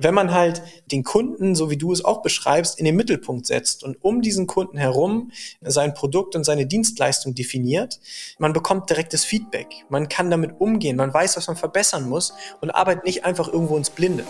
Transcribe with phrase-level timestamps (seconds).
[0.00, 3.84] wenn man halt den Kunden, so wie du es auch beschreibst, in den Mittelpunkt setzt
[3.84, 5.30] und um diesen Kunden herum
[5.60, 8.00] sein Produkt und seine Dienstleistung definiert,
[8.38, 9.68] man bekommt direktes Feedback.
[9.88, 13.76] Man kann damit umgehen, man weiß, was man verbessern muss und arbeitet nicht einfach irgendwo
[13.76, 14.24] ins Blinde.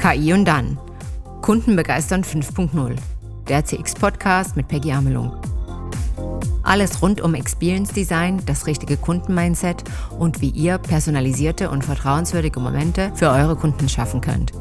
[0.00, 0.78] KI und dann.
[1.40, 2.96] Kunden begeistern 5.0.
[3.48, 5.53] Der CX-Podcast mit Peggy Amelung.
[6.64, 9.84] Alles rund um Experience Design, das richtige Kundenmindset
[10.18, 14.52] und wie ihr personalisierte und vertrauenswürdige Momente für eure Kunden schaffen könnt.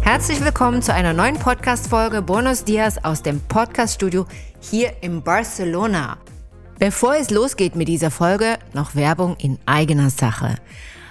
[0.00, 4.24] Herzlich willkommen zu einer neuen Podcast-Folge Buenos Dias aus dem Podcast-Studio
[4.60, 6.16] hier in Barcelona.
[6.78, 10.54] Bevor es losgeht mit dieser Folge, noch Werbung in eigener Sache.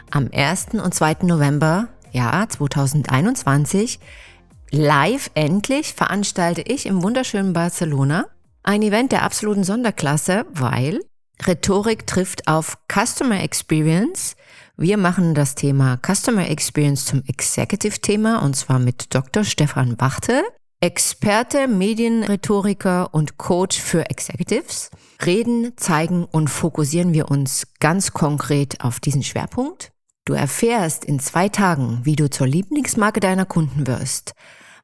[0.09, 0.69] Am 1.
[0.83, 1.17] und 2.
[1.21, 3.99] November, ja, 2021,
[4.71, 8.25] Live endlich veranstalte ich im wunderschönen Barcelona
[8.63, 10.99] ein Event der absoluten Sonderklasse, weil
[11.45, 14.35] Rhetorik trifft auf Customer Experience.
[14.75, 19.45] Wir machen das Thema Customer Experience zum Executive-Thema und zwar mit Dr.
[19.45, 20.43] Stefan Wachte,
[20.81, 24.91] Experte, Medienrhetoriker und Coach für Executives.
[25.25, 29.91] Reden, zeigen und fokussieren wir uns ganz konkret auf diesen Schwerpunkt.
[30.25, 34.33] Du erfährst in zwei Tagen, wie du zur Lieblingsmarke deiner Kunden wirst,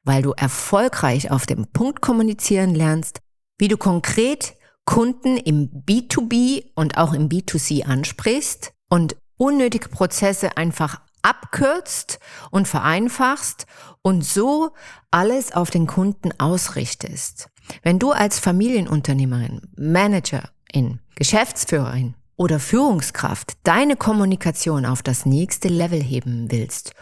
[0.03, 3.19] weil du erfolgreich auf dem Punkt kommunizieren lernst,
[3.57, 11.01] wie du konkret Kunden im B2B und auch im B2C ansprichst und unnötige Prozesse einfach
[11.21, 12.19] abkürzt
[12.51, 13.65] und vereinfachst
[14.01, 14.71] und so
[15.09, 17.47] alles auf den Kunden ausrichtest.
[17.81, 26.51] Wenn du als Familienunternehmerin, Managerin, Geschäftsführerin oder Führungskraft deine Kommunikation auf das nächste Level heben
[26.51, 26.93] willst,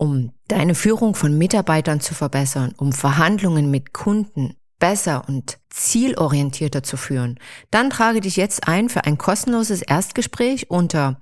[0.00, 6.96] um deine Führung von Mitarbeitern zu verbessern, um Verhandlungen mit Kunden besser und zielorientierter zu
[6.96, 7.38] führen,
[7.70, 11.20] dann trage dich jetzt ein für ein kostenloses Erstgespräch unter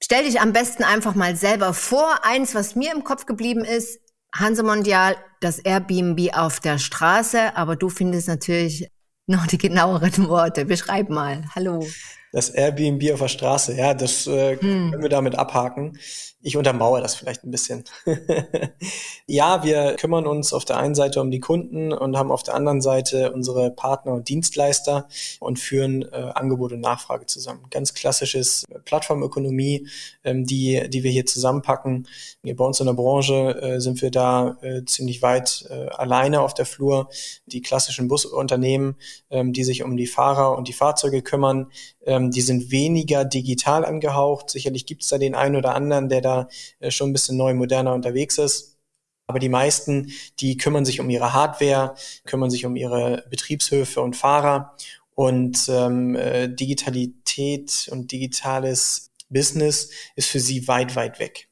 [0.02, 2.22] Stell dich am besten einfach mal selber vor.
[2.22, 3.98] Eins, was mir im Kopf geblieben ist,
[4.34, 8.88] Hanse Mondial, das Airbnb auf der Straße, aber du findest natürlich
[9.26, 10.64] noch die genaueren Worte.
[10.64, 11.44] Beschreib mal.
[11.54, 11.86] Hallo.
[12.32, 14.90] Das Airbnb auf der Straße, ja, das äh, hm.
[14.90, 15.98] können wir damit abhaken.
[16.42, 17.84] Ich untermauere das vielleicht ein bisschen.
[19.26, 22.54] ja, wir kümmern uns auf der einen Seite um die Kunden und haben auf der
[22.54, 25.06] anderen Seite unsere Partner und Dienstleister
[25.38, 27.66] und führen äh, Angebot und Nachfrage zusammen.
[27.70, 29.86] Ganz klassisches äh, Plattformökonomie,
[30.24, 32.08] ähm, die, die wir hier zusammenpacken.
[32.42, 36.54] Bei uns in der Branche äh, sind wir da äh, ziemlich weit äh, alleine auf
[36.54, 37.10] der Flur.
[37.46, 38.96] Die klassischen Busunternehmen,
[39.28, 41.70] ähm, die sich um die Fahrer und die Fahrzeuge kümmern,
[42.06, 44.50] ähm, die sind weniger digital angehaucht.
[44.50, 47.36] Sicherlich gibt es da den einen oder anderen, der da da äh, schon ein bisschen
[47.36, 48.78] neu, moderner unterwegs ist.
[49.26, 51.94] Aber die meisten, die kümmern sich um ihre Hardware,
[52.24, 54.76] kümmern sich um ihre Betriebshöfe und Fahrer.
[55.14, 61.49] Und ähm, äh, Digitalität und digitales Business ist für sie weit, weit weg.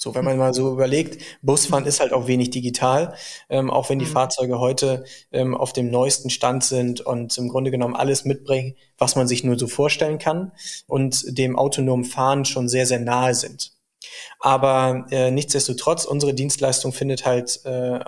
[0.00, 3.14] So, wenn man mal so überlegt, Busfahren ist halt auch wenig digital,
[3.50, 4.10] ähm, auch wenn die mhm.
[4.10, 9.16] Fahrzeuge heute ähm, auf dem neuesten Stand sind und im Grunde genommen alles mitbringen, was
[9.16, 10.52] man sich nur so vorstellen kann
[10.86, 13.72] und dem autonomen Fahren schon sehr, sehr nahe sind.
[14.38, 17.98] Aber äh, nichtsdestotrotz, unsere Dienstleistung findet halt äh,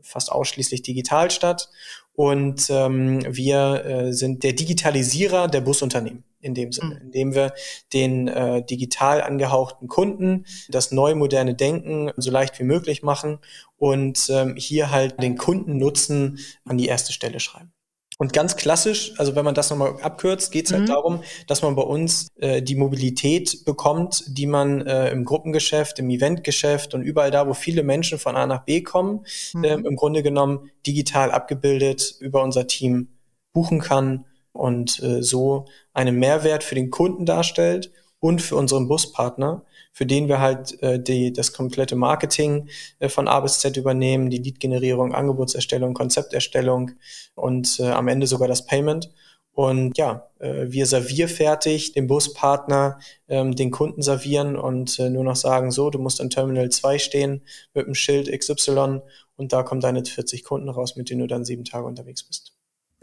[0.00, 1.68] fast ausschließlich digital statt
[2.14, 7.00] Und ähm, wir äh, sind der Digitalisierer der Busunternehmen in dem Sinne, mhm.
[7.02, 7.52] indem wir
[7.92, 13.38] den äh, digital angehauchten Kunden das neu moderne Denken so leicht wie möglich machen
[13.76, 17.72] und ähm, hier halt den Kundennutzen an die erste Stelle schreiben.
[18.20, 20.86] Und ganz klassisch, also wenn man das nochmal abkürzt, geht es halt mhm.
[20.88, 26.10] darum, dass man bei uns äh, die Mobilität bekommt, die man äh, im Gruppengeschäft, im
[26.10, 29.24] Eventgeschäft und überall da, wo viele Menschen von A nach B kommen,
[29.54, 29.64] mhm.
[29.64, 33.08] äh, im Grunde genommen digital abgebildet über unser Team
[33.52, 34.24] buchen kann
[34.58, 39.62] und äh, so einen Mehrwert für den Kunden darstellt und für unseren Buspartner,
[39.92, 42.68] für den wir halt äh, die, das komplette Marketing
[42.98, 46.90] äh, von A bis Z übernehmen, die Lead-Generierung, Angebotserstellung, Konzepterstellung
[47.36, 49.10] und äh, am Ende sogar das Payment.
[49.52, 55.36] Und ja, äh, wir servierfertig dem Buspartner ähm, den Kunden servieren und äh, nur noch
[55.36, 57.42] sagen, so, du musst in Terminal 2 stehen
[57.74, 59.02] mit dem Schild XY
[59.36, 62.54] und da kommen deine 40 Kunden raus, mit denen du dann sieben Tage unterwegs bist.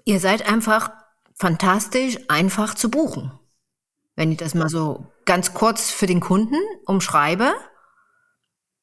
[0.05, 0.91] Ihr seid einfach
[1.35, 3.31] fantastisch einfach zu buchen.
[4.15, 7.53] Wenn ich das mal so ganz kurz für den Kunden umschreibe,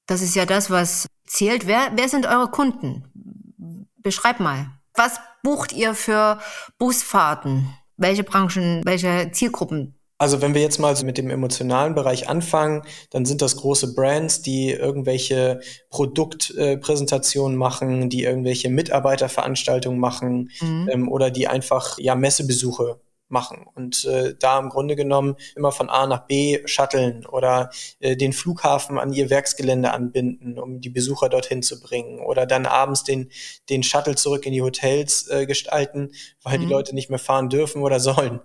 [0.07, 1.67] das ist ja das, was zählt.
[1.67, 3.89] Wer, wer sind eure Kunden?
[3.97, 4.67] Beschreib mal.
[4.95, 6.39] Was bucht ihr für
[6.79, 7.73] Busfahrten?
[7.97, 12.83] Welche Branchen, welche Zielgruppen also wenn wir jetzt mal so mit dem emotionalen Bereich anfangen,
[13.11, 15.61] dann sind das große Brands, die irgendwelche
[15.91, 20.89] Produktpräsentationen äh, machen, die irgendwelche Mitarbeiterveranstaltungen machen mhm.
[20.93, 23.01] ähm, oder die einfach ja Messebesuche
[23.33, 28.17] machen und äh, da im Grunde genommen immer von A nach B shutteln oder äh,
[28.17, 33.03] den Flughafen an ihr Werksgelände anbinden, um die Besucher dorthin zu bringen oder dann abends
[33.03, 33.31] den,
[33.71, 36.13] den Shuttle zurück in die Hotels äh, gestalten,
[36.43, 36.63] weil mhm.
[36.63, 38.41] die Leute nicht mehr fahren dürfen oder sollen.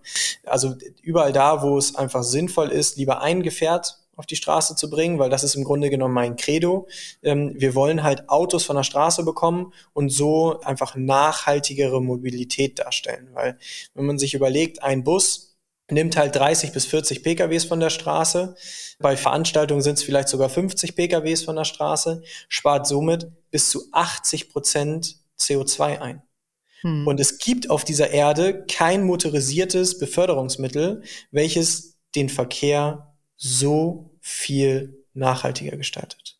[0.45, 4.89] Also überall da, wo es einfach sinnvoll ist, lieber ein Gefährt auf die Straße zu
[4.89, 6.87] bringen, weil das ist im Grunde genommen mein Credo.
[7.23, 13.29] Ähm, wir wollen halt Autos von der Straße bekommen und so einfach nachhaltigere Mobilität darstellen.
[13.33, 13.57] Weil
[13.93, 15.55] wenn man sich überlegt, ein Bus
[15.89, 18.55] nimmt halt 30 bis 40 PKWs von der Straße.
[18.99, 23.83] Bei Veranstaltungen sind es vielleicht sogar 50 PKWs von der Straße, spart somit bis zu
[23.91, 26.23] 80 Prozent CO2 ein.
[26.81, 27.07] Hm.
[27.07, 35.77] Und es gibt auf dieser Erde kein motorisiertes Beförderungsmittel, welches den Verkehr so viel nachhaltiger
[35.77, 36.37] gestaltet.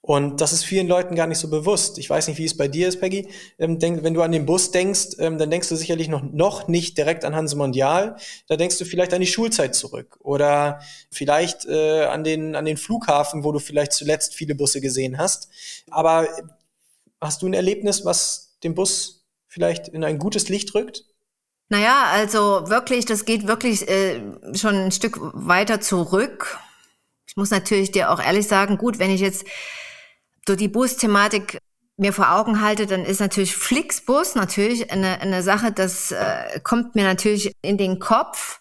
[0.00, 1.98] Und das ist vielen Leuten gar nicht so bewusst.
[1.98, 3.28] Ich weiß nicht, wie es bei dir ist, Peggy.
[3.58, 6.66] Ähm, denk, wenn du an den Bus denkst, ähm, dann denkst du sicherlich noch, noch
[6.66, 8.16] nicht direkt an Hanse Mondial.
[8.46, 10.80] Da denkst du vielleicht an die Schulzeit zurück oder
[11.10, 15.50] vielleicht äh, an, den, an den Flughafen, wo du vielleicht zuletzt viele Busse gesehen hast.
[15.90, 16.26] Aber
[17.20, 21.04] hast du ein Erlebnis, was den Bus vielleicht in ein gutes Licht rückt?
[21.68, 24.22] Naja, also wirklich, das geht wirklich äh,
[24.54, 26.58] schon ein Stück weiter zurück.
[27.26, 29.44] Ich muss natürlich dir auch ehrlich sagen, gut, wenn ich jetzt
[30.46, 31.58] so die Bus-Thematik
[31.98, 36.94] mir vor Augen halte, dann ist natürlich Flixbus natürlich eine, eine Sache, das äh, kommt
[36.94, 38.60] mir natürlich in den Kopf,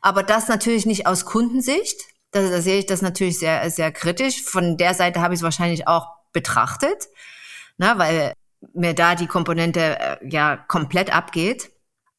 [0.00, 2.00] aber das natürlich nicht aus Kundensicht.
[2.30, 4.42] Da, da sehe ich das natürlich sehr, sehr kritisch.
[4.42, 7.08] Von der Seite habe ich es wahrscheinlich auch betrachtet,
[7.76, 8.32] na, weil
[8.72, 11.70] mir da die Komponente äh, ja komplett abgeht.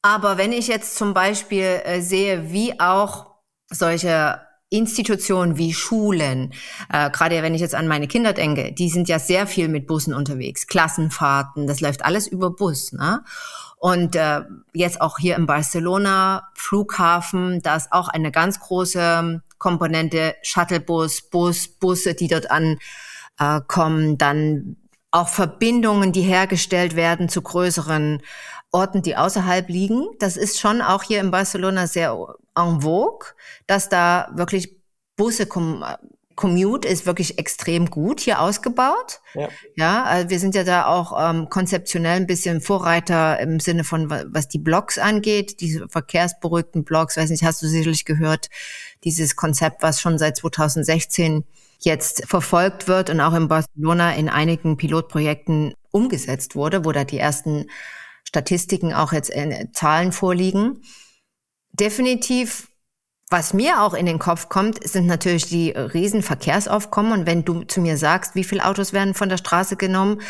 [0.08, 3.26] Aber wenn ich jetzt zum Beispiel äh, sehe, wie auch
[3.70, 4.40] solche
[4.70, 6.54] Institutionen wie Schulen,
[6.90, 9.86] äh, gerade wenn ich jetzt an meine Kinder denke, die sind ja sehr viel mit
[9.86, 12.94] Bussen unterwegs, Klassenfahrten, das läuft alles über Bus.
[12.94, 13.22] Ne?
[13.80, 14.44] Und äh,
[14.74, 21.68] jetzt auch hier in Barcelona, Flughafen, da ist auch eine ganz große Komponente, Shuttlebus, Bus,
[21.68, 24.78] Busse, die dort ankommen, äh, dann
[25.12, 28.22] auch Verbindungen, die hergestellt werden zu größeren
[28.72, 30.08] Orten, die außerhalb liegen.
[30.20, 32.18] Das ist schon auch hier in Barcelona sehr
[32.56, 33.30] en vogue,
[33.66, 34.78] dass da wirklich
[35.16, 35.84] Busse kommen.
[36.36, 39.22] Commute ist wirklich extrem gut hier ausgebaut.
[39.34, 43.84] Ja, ja also wir sind ja da auch ähm, konzeptionell ein bisschen Vorreiter im Sinne
[43.84, 47.18] von, was die Blocks angeht, diese verkehrsberuhigten Blocks.
[47.18, 48.50] Weiß nicht, hast du sicherlich gehört,
[49.04, 51.44] dieses Konzept, was schon seit 2016
[51.80, 57.18] jetzt verfolgt wird und auch in Barcelona in einigen Pilotprojekten umgesetzt wurde, wo da die
[57.18, 57.68] ersten
[58.28, 60.82] Statistiken auch jetzt in äh, Zahlen vorliegen.
[61.72, 62.68] Definitiv,
[63.30, 67.14] was mir auch in den Kopf kommt, sind natürlich die riesen Verkehrsaufkommen.
[67.14, 70.22] Und wenn du zu mir sagst, wie viele Autos werden von der Straße genommen,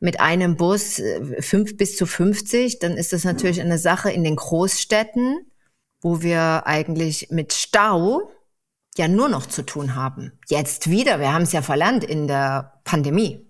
[0.00, 4.24] mit einem Bus äh, fünf bis zu 50, dann ist das natürlich eine Sache in
[4.24, 5.46] den Großstädten,
[6.00, 8.30] wo wir eigentlich mit Stau
[8.96, 10.32] ja nur noch zu tun haben.
[10.48, 13.46] Jetzt wieder, wir haben es ja verlernt in der Pandemie.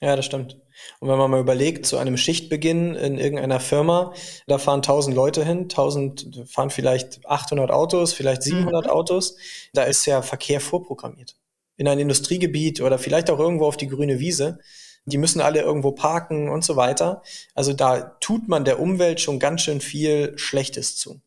[0.00, 0.56] Ja, das stimmt.
[1.00, 4.12] Und wenn man mal überlegt, zu einem Schichtbeginn in irgendeiner Firma,
[4.46, 8.90] da fahren 1000 Leute hin, 1000 fahren vielleicht 800 Autos, vielleicht 700 mhm.
[8.90, 9.36] Autos,
[9.72, 11.36] da ist ja Verkehr vorprogrammiert.
[11.76, 14.58] In ein Industriegebiet oder vielleicht auch irgendwo auf die grüne Wiese,
[15.06, 17.22] Die müssen alle irgendwo parken und so weiter.
[17.54, 21.22] Also da tut man der Umwelt schon ganz schön viel Schlechtes zu.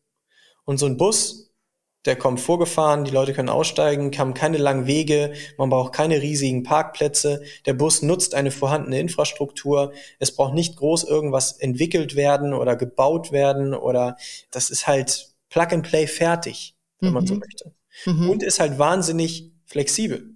[0.64, 1.43] Und so ein Bus,
[2.04, 6.62] der kommt vorgefahren, die Leute können aussteigen, haben keine langen Wege, man braucht keine riesigen
[6.62, 12.76] Parkplätze, der Bus nutzt eine vorhandene Infrastruktur, es braucht nicht groß irgendwas entwickelt werden oder
[12.76, 14.16] gebaut werden oder
[14.50, 17.14] das ist halt Plug and Play fertig, wenn mhm.
[17.14, 17.40] man so mhm.
[17.40, 17.74] möchte.
[18.06, 18.30] Mhm.
[18.30, 20.30] Und ist halt wahnsinnig flexibel.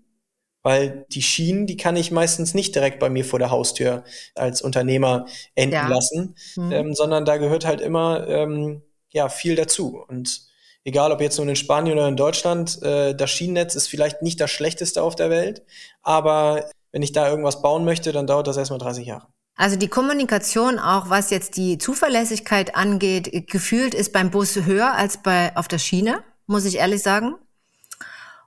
[0.62, 4.60] Weil die Schienen, die kann ich meistens nicht direkt bei mir vor der Haustür als
[4.60, 5.88] Unternehmer enden ja.
[5.88, 6.72] lassen, mhm.
[6.72, 10.04] ähm, sondern da gehört halt immer ähm, ja viel dazu.
[10.06, 10.48] Und
[10.85, 14.40] egal ob jetzt nun in Spanien oder in Deutschland, äh, das Schienennetz ist vielleicht nicht
[14.40, 15.62] das schlechteste auf der Welt,
[16.02, 19.26] aber wenn ich da irgendwas bauen möchte, dann dauert das erstmal 30 Jahre.
[19.56, 25.23] Also die Kommunikation, auch was jetzt die Zuverlässigkeit angeht, gefühlt ist beim Bus höher als
[25.23, 27.35] bei auf der Schiene, muss ich ehrlich sagen.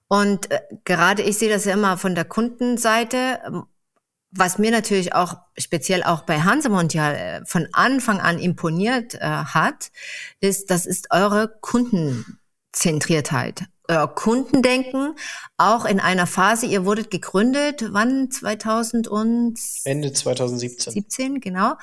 [0.07, 3.39] Und äh, gerade ich sehe das ja immer von der Kundenseite.
[4.33, 9.19] Was mir natürlich auch speziell auch bei Hanse Mondial äh, von Anfang an imponiert äh,
[9.19, 9.91] hat,
[10.39, 15.15] ist, das ist eure Kundenzentriertheit, euer Kundendenken,
[15.57, 18.31] auch in einer Phase, ihr wurdet gegründet, wann?
[18.31, 20.93] 2000 und Ende 2017.
[20.93, 21.73] 17, genau.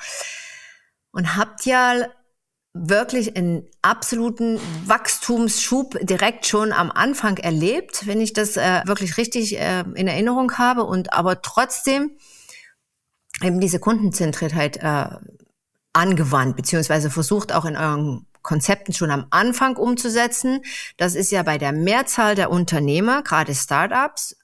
[1.11, 2.07] Und habt ja
[2.73, 9.59] wirklich einen absoluten Wachstumsschub direkt schon am Anfang erlebt, wenn ich das äh, wirklich richtig
[9.59, 12.11] äh, in Erinnerung habe und aber trotzdem
[13.43, 15.09] eben diese Kundenzentriertheit äh,
[15.93, 20.61] angewandt, beziehungsweise versucht auch in euren Konzepten schon am Anfang umzusetzen.
[20.97, 24.37] Das ist ja bei der Mehrzahl der Unternehmer, gerade Startups,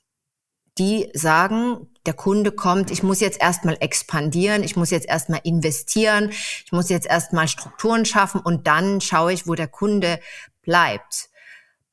[0.78, 6.30] die sagen, der Kunde kommt, ich muss jetzt erstmal expandieren, ich muss jetzt erstmal investieren,
[6.30, 10.20] ich muss jetzt erstmal Strukturen schaffen und dann schaue ich, wo der Kunde
[10.62, 11.30] bleibt.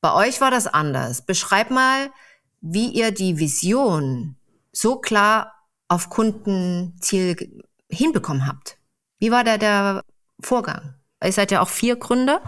[0.01, 1.25] Bei euch war das anders.
[1.25, 2.11] Beschreib mal,
[2.59, 4.35] wie ihr die Vision
[4.71, 5.52] so klar
[5.93, 8.77] auf Kundenziel hinbekommen habt.
[9.19, 10.03] Wie war da der
[10.41, 10.95] Vorgang?
[11.23, 12.41] Ihr seid ja auch vier Gründer.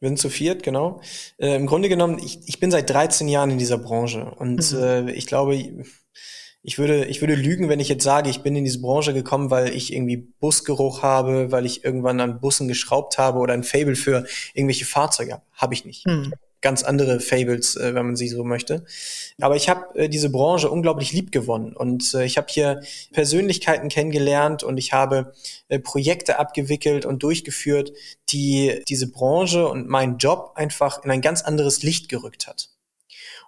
[0.00, 1.00] Wir sind zu viert, genau.
[1.38, 4.78] Äh, Im Grunde genommen, ich, ich bin seit 13 Jahren in dieser Branche und mhm.
[4.78, 5.56] äh, ich glaube,
[6.62, 9.50] ich würde, ich würde lügen, wenn ich jetzt sage, ich bin in diese Branche gekommen,
[9.50, 13.96] weil ich irgendwie Busgeruch habe, weil ich irgendwann an Bussen geschraubt habe oder ein Fable
[13.96, 15.42] für irgendwelche Fahrzeuge habe.
[15.52, 16.06] Habe ich nicht.
[16.06, 18.84] Mhm ganz andere Fables, äh, wenn man sie so möchte.
[19.40, 22.80] Aber ich habe äh, diese Branche unglaublich lieb gewonnen und äh, ich habe hier
[23.12, 25.32] Persönlichkeiten kennengelernt und ich habe
[25.68, 27.92] äh, Projekte abgewickelt und durchgeführt,
[28.30, 32.70] die diese Branche und meinen Job einfach in ein ganz anderes Licht gerückt hat.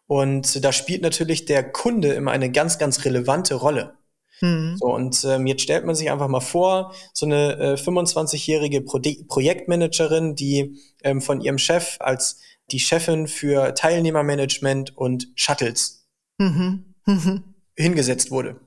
[0.07, 3.95] Und da spielt natürlich der Kunde immer eine ganz, ganz relevante Rolle.
[4.40, 4.76] Mhm.
[4.79, 9.00] So, und ähm, jetzt stellt man sich einfach mal vor, so eine äh, 25-jährige Pro
[9.29, 12.40] Projektmanagerin, die ähm, von ihrem Chef als
[12.72, 16.08] die Chefin für Teilnehmermanagement und Shuttles
[16.38, 16.94] mhm.
[17.06, 17.44] Mhm.
[17.76, 18.60] hingesetzt wurde.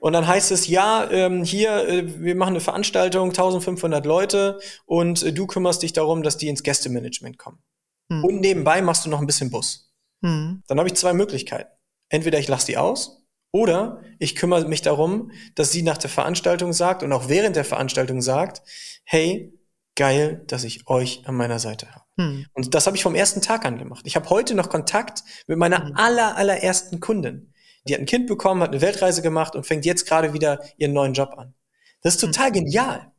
[0.00, 5.22] Und dann heißt es, ja, ähm, hier, äh, wir machen eine Veranstaltung, 1500 Leute und
[5.22, 7.62] äh, du kümmerst dich darum, dass die ins Gästemanagement kommen.
[8.10, 8.24] Mhm.
[8.24, 9.90] Und nebenbei machst du noch ein bisschen Bus.
[10.20, 10.62] Mhm.
[10.66, 11.70] Dann habe ich zwei Möglichkeiten.
[12.10, 16.72] Entweder ich lasse die aus oder ich kümmere mich darum, dass sie nach der Veranstaltung
[16.72, 18.60] sagt und auch während der Veranstaltung sagt,
[19.04, 19.58] hey,
[19.94, 22.03] geil, dass ich euch an meiner Seite habe.
[22.18, 22.46] Hm.
[22.52, 24.04] Und das habe ich vom ersten Tag an gemacht.
[24.06, 25.96] Ich habe heute noch Kontakt mit meiner hm.
[25.96, 27.52] aller, allerersten Kundin.
[27.86, 30.92] Die hat ein Kind bekommen, hat eine Weltreise gemacht und fängt jetzt gerade wieder ihren
[30.92, 31.54] neuen Job an.
[32.02, 32.32] Das ist hm.
[32.32, 32.52] total hm.
[32.54, 33.14] genial.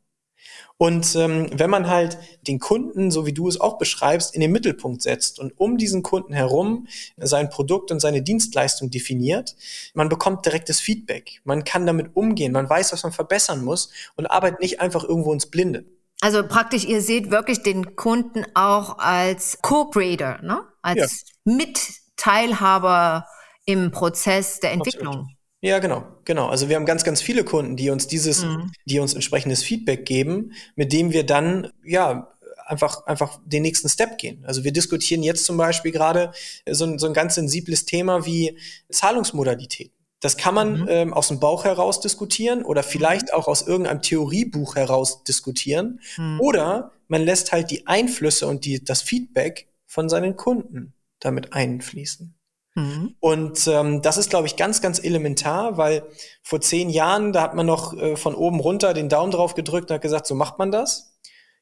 [0.78, 4.52] Und ähm, wenn man halt den Kunden, so wie du es auch beschreibst, in den
[4.52, 6.86] Mittelpunkt setzt und um diesen Kunden herum
[7.16, 9.56] sein Produkt und seine Dienstleistung definiert,
[9.94, 11.40] man bekommt direktes Feedback.
[11.44, 15.32] Man kann damit umgehen, man weiß, was man verbessern muss und arbeitet nicht einfach irgendwo
[15.32, 15.86] ins Blinde.
[16.20, 20.62] Also praktisch, ihr seht wirklich den Kunden auch als Co-Creator, ne?
[20.82, 21.56] als ja.
[21.56, 23.26] Mitteilhaber
[23.66, 25.08] im Prozess der Entwicklung.
[25.08, 25.36] Absolut.
[25.60, 26.48] Ja, genau, genau.
[26.48, 28.70] Also wir haben ganz, ganz viele Kunden, die uns dieses, mhm.
[28.84, 32.30] die uns entsprechendes Feedback geben, mit dem wir dann, ja,
[32.66, 34.44] einfach, einfach den nächsten Step gehen.
[34.46, 36.32] Also wir diskutieren jetzt zum Beispiel gerade
[36.68, 38.58] so ein, so ein ganz sensibles Thema wie
[38.90, 39.95] Zahlungsmodalitäten.
[40.20, 40.86] Das kann man mhm.
[40.88, 43.34] ähm, aus dem Bauch heraus diskutieren oder vielleicht mhm.
[43.34, 46.00] auch aus irgendeinem Theoriebuch heraus diskutieren.
[46.16, 46.40] Mhm.
[46.40, 52.34] Oder man lässt halt die Einflüsse und die, das Feedback von seinen Kunden damit einfließen.
[52.76, 53.16] Mhm.
[53.20, 56.02] Und ähm, das ist, glaube ich, ganz, ganz elementar, weil
[56.42, 59.90] vor zehn Jahren, da hat man noch äh, von oben runter den Daumen drauf gedrückt
[59.90, 61.18] und hat gesagt, so macht man das.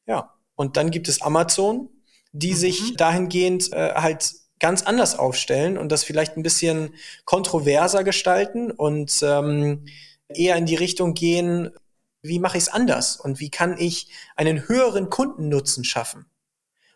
[0.06, 0.34] Ja.
[0.56, 1.88] Und dann gibt es Amazon,
[2.32, 2.56] die mhm.
[2.56, 4.32] sich dahingehend äh, halt
[4.64, 6.94] ganz anders aufstellen und das vielleicht ein bisschen
[7.26, 9.84] kontroverser gestalten und ähm,
[10.26, 11.70] eher in die Richtung gehen,
[12.22, 16.24] wie mache ich es anders und wie kann ich einen höheren Kundennutzen schaffen.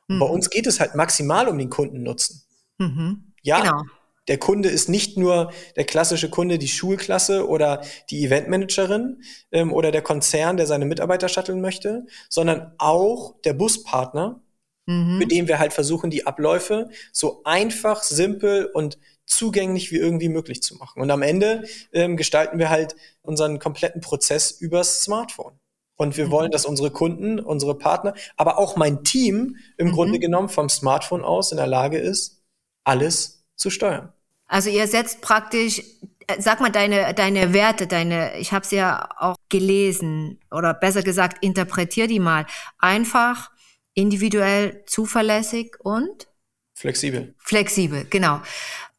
[0.06, 0.18] Mhm.
[0.18, 2.42] Bei uns geht es halt maximal um den Kundennutzen.
[2.78, 3.34] Mhm.
[3.42, 3.82] Ja, genau.
[4.28, 9.22] Der Kunde ist nicht nur der klassische Kunde, die Schulklasse oder die Eventmanagerin
[9.52, 14.40] ähm, oder der Konzern, der seine Mitarbeiter shutteln möchte, sondern auch der Buspartner,
[14.88, 15.18] mhm.
[15.18, 20.62] mit dem wir halt versuchen, die Abläufe so einfach, simpel und zugänglich wie irgendwie möglich
[20.62, 21.02] zu machen.
[21.02, 25.60] Und am Ende ähm, gestalten wir halt unseren kompletten Prozess übers Smartphone.
[25.96, 26.30] Und wir mhm.
[26.30, 29.92] wollen, dass unsere Kunden, unsere Partner, aber auch mein Team im mhm.
[29.92, 32.42] Grunde genommen vom Smartphone aus in der Lage ist,
[32.84, 34.12] alles zu steuern.
[34.46, 35.82] Also ihr setzt praktisch,
[36.26, 41.02] äh, sag mal deine deine Werte, deine, ich habe sie ja auch gelesen oder besser
[41.02, 42.46] gesagt, interpretier die mal.
[42.78, 43.50] Einfach,
[43.98, 46.28] individuell, zuverlässig und
[46.74, 47.34] flexibel.
[47.38, 48.40] Flexibel, genau.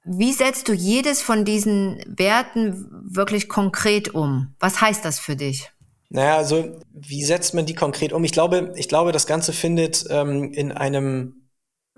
[0.04, 4.56] Wie setzt du jedes von diesen Werten wirklich konkret um?
[4.60, 5.72] Was heißt das für dich?
[6.10, 8.24] Naja, also wie setzt man die konkret um?
[8.24, 11.48] Ich glaube, ich glaube, das Ganze findet ähm, in einem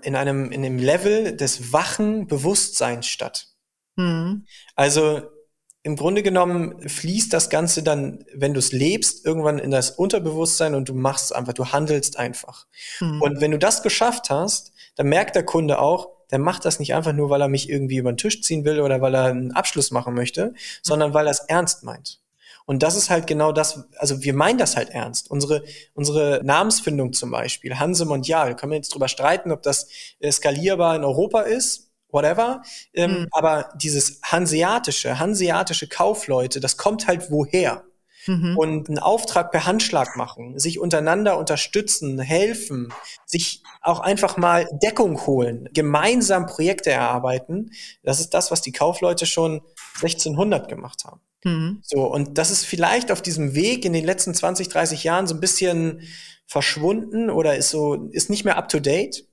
[0.02, 3.48] in einem in einem Level des wachen Bewusstseins statt.
[3.96, 4.46] Mhm.
[4.76, 5.22] Also
[5.84, 10.74] im Grunde genommen fließt das Ganze dann, wenn du es lebst, irgendwann in das Unterbewusstsein
[10.74, 12.66] und du machst einfach, du handelst einfach.
[13.00, 13.20] Mhm.
[13.20, 16.94] Und wenn du das geschafft hast, dann merkt der Kunde auch, der macht das nicht
[16.94, 19.52] einfach nur, weil er mich irgendwie über den Tisch ziehen will oder weil er einen
[19.52, 20.56] Abschluss machen möchte, mhm.
[20.82, 22.20] sondern weil er es ernst meint.
[22.64, 25.30] Und das ist halt genau das, also wir meinen das halt ernst.
[25.30, 29.88] Unsere, unsere Namensfindung zum Beispiel, Hanse Mondial, können wir jetzt drüber streiten, ob das
[30.20, 32.62] äh, skalierbar in Europa ist, whatever.
[32.94, 33.28] Ähm, mhm.
[33.32, 37.84] Aber dieses hanseatische, hanseatische Kaufleute, das kommt halt woher?
[38.26, 38.56] Mhm.
[38.56, 42.92] Und einen Auftrag per Handschlag machen, sich untereinander unterstützen, helfen,
[43.26, 47.72] sich auch einfach mal Deckung holen, gemeinsam Projekte erarbeiten.
[48.04, 49.62] Das ist das, was die Kaufleute schon
[49.96, 51.20] 1600 gemacht haben.
[51.44, 51.80] Mhm.
[51.82, 55.34] So, und das ist vielleicht auf diesem Weg in den letzten 20, 30 Jahren so
[55.34, 56.02] ein bisschen
[56.46, 59.24] verschwunden oder ist so, ist nicht mehr up to date.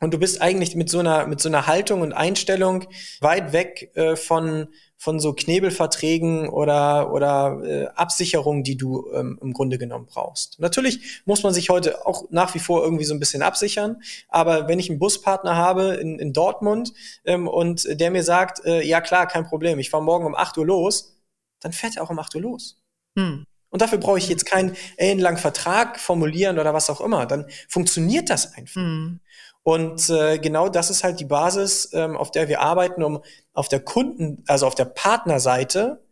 [0.00, 2.86] Und du bist eigentlich mit so einer, mit so einer Haltung und Einstellung
[3.20, 9.52] weit weg äh, von, von so Knebelverträgen oder, oder äh, Absicherungen, die du ähm, im
[9.52, 10.58] Grunde genommen brauchst.
[10.58, 14.68] Natürlich muss man sich heute auch nach wie vor irgendwie so ein bisschen absichern, aber
[14.68, 16.92] wenn ich einen Buspartner habe in, in Dortmund
[17.24, 20.58] ähm, und der mir sagt, äh, ja klar, kein Problem, ich fahre morgen um 8
[20.58, 21.16] Uhr los,
[21.60, 22.80] dann fährt er auch um 8 Uhr los.
[23.16, 23.46] Hm.
[23.70, 27.26] Und dafür brauche ich jetzt keinen ellenlangen Vertrag formulieren oder was auch immer.
[27.26, 28.76] Dann funktioniert das einfach.
[28.76, 29.20] Hm.
[29.64, 33.22] Und äh, genau das ist halt die Basis, ähm, auf der wir arbeiten, um
[33.54, 36.04] auf der Kunden, also auf der Partnerseite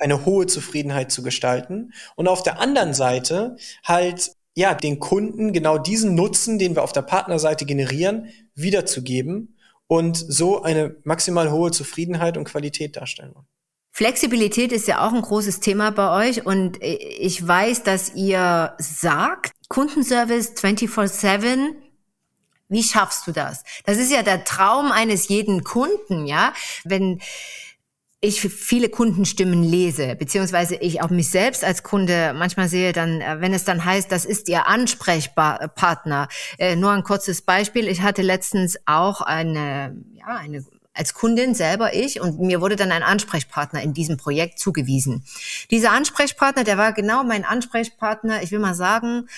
[0.00, 5.78] eine hohe Zufriedenheit zu gestalten und auf der anderen Seite halt ja den Kunden genau
[5.78, 9.56] diesen Nutzen, den wir auf der Partnerseite generieren, wiederzugeben
[9.86, 13.34] und so eine maximal hohe Zufriedenheit und Qualität darstellen.
[13.92, 19.52] Flexibilität ist ja auch ein großes Thema bei euch und ich weiß, dass ihr sagt,
[19.68, 21.83] Kundenservice 24/7
[22.74, 23.62] wie schaffst du das?
[23.86, 26.52] Das ist ja der Traum eines jeden Kunden, ja.
[26.84, 27.20] Wenn
[28.20, 33.40] ich viele Kundenstimmen lese, beziehungsweise ich auch mich selbst als Kunde manchmal sehe, dann, äh,
[33.40, 36.28] wenn es dann heißt, das ist Ihr Ansprechpartner.
[36.58, 37.86] Äh, nur ein kurzes Beispiel.
[37.86, 42.92] Ich hatte letztens auch eine, ja, eine als Kundin selber ich und mir wurde dann
[42.92, 45.24] ein Ansprechpartner in diesem Projekt zugewiesen.
[45.70, 49.28] Dieser Ansprechpartner, der war genau mein Ansprechpartner, ich will mal sagen,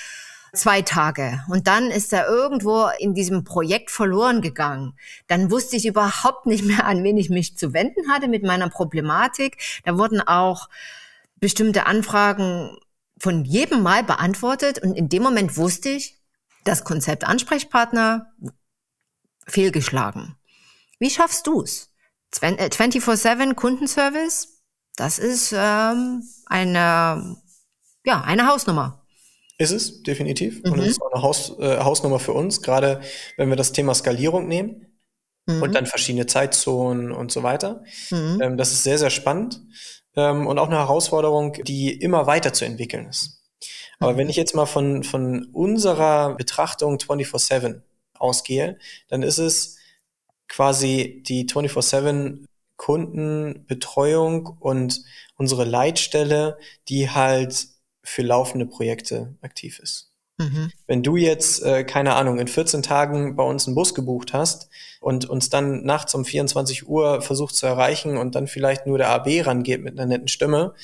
[0.57, 1.45] zwei Tage.
[1.49, 4.95] Und dann ist er irgendwo in diesem Projekt verloren gegangen.
[5.27, 8.69] Dann wusste ich überhaupt nicht mehr, an wen ich mich zu wenden hatte mit meiner
[8.69, 9.59] Problematik.
[9.85, 10.69] Da wurden auch
[11.37, 12.77] bestimmte Anfragen
[13.19, 14.79] von jedem Mal beantwortet.
[14.79, 16.17] Und in dem Moment wusste ich,
[16.65, 18.33] das Konzept Ansprechpartner
[19.47, 20.37] fehlgeschlagen.
[20.99, 21.93] Wie schaffst du's?
[22.35, 24.63] 24-7 äh, Kundenservice,
[24.97, 27.37] das ist ähm, eine,
[28.05, 29.06] ja, eine Hausnummer.
[29.59, 30.63] Ist es, definitiv.
[30.63, 30.73] Mhm.
[30.73, 33.01] Und es ist auch eine Haus, äh, Hausnummer für uns, gerade
[33.37, 34.99] wenn wir das Thema Skalierung nehmen
[35.47, 35.63] mhm.
[35.63, 37.83] und dann verschiedene Zeitzonen und so weiter.
[38.11, 38.41] Mhm.
[38.43, 39.63] Ähm, das ist sehr, sehr spannend
[40.15, 43.43] ähm, und auch eine Herausforderung, die immer weiter zu entwickeln ist.
[43.99, 44.17] Aber mhm.
[44.19, 47.81] wenn ich jetzt mal von, von unserer Betrachtung 24-7
[48.19, 49.79] ausgehe, dann ist es
[50.49, 52.45] quasi die 24-7
[52.77, 55.03] Kundenbetreuung und
[55.37, 57.69] unsere Leitstelle, die halt
[58.07, 60.13] für laufende Projekte aktiv ist.
[60.39, 60.71] Mhm.
[60.87, 64.69] Wenn du jetzt, äh, keine Ahnung, in 14 Tagen bei uns einen Bus gebucht hast
[65.01, 69.09] und uns dann nachts um 24 Uhr versucht zu erreichen und dann vielleicht nur der
[69.09, 70.75] AB rangeht mit einer netten Stimme,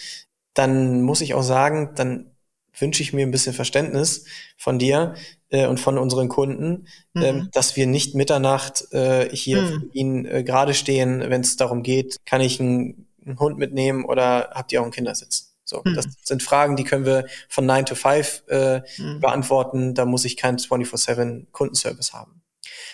[0.55, 2.31] dann muss ich auch sagen, dann
[2.79, 4.25] wünsche ich mir ein bisschen Verständnis
[4.57, 5.15] von dir
[5.51, 7.23] äh, und von unseren Kunden, mhm.
[7.23, 9.69] äh, dass wir nicht Mitternacht äh, hier mhm.
[9.69, 14.07] für ihn äh, gerade stehen, wenn es darum geht, kann ich einen, einen Hund mitnehmen
[14.07, 15.52] oder habt ihr auch einen Kindersitz?
[15.73, 15.95] So, mhm.
[15.95, 19.21] das sind Fragen, die können wir von 9 to 5 äh, mhm.
[19.21, 19.95] beantworten.
[19.95, 22.43] Da muss ich keinen 24-7 Kundenservice haben.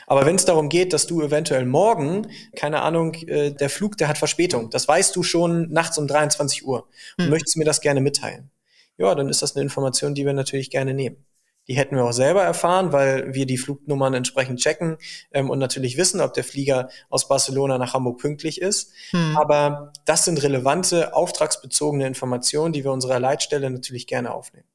[0.07, 4.07] Aber wenn es darum geht, dass du eventuell morgen, keine Ahnung, äh, der Flug, der
[4.09, 6.89] hat Verspätung, das weißt du schon nachts um 23 Uhr
[7.19, 7.31] und hm.
[7.31, 8.51] möchtest mir das gerne mitteilen.
[8.97, 11.25] Ja, dann ist das eine Information, die wir natürlich gerne nehmen.
[11.69, 14.97] Die hätten wir auch selber erfahren, weil wir die Flugnummern entsprechend checken
[15.33, 18.93] ähm, und natürlich wissen, ob der Flieger aus Barcelona nach Hamburg pünktlich ist.
[19.11, 19.37] Hm.
[19.37, 24.67] Aber das sind relevante, auftragsbezogene Informationen, die wir unserer Leitstelle natürlich gerne aufnehmen.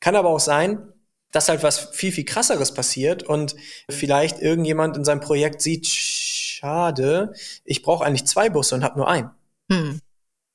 [0.00, 0.92] Kann aber auch sein,
[1.30, 3.56] dass halt was viel, viel krasseres passiert und
[3.88, 7.32] vielleicht irgendjemand in seinem Projekt sieht, schade,
[7.64, 9.30] ich brauche eigentlich zwei Busse und habe nur einen.
[9.70, 10.00] Hm.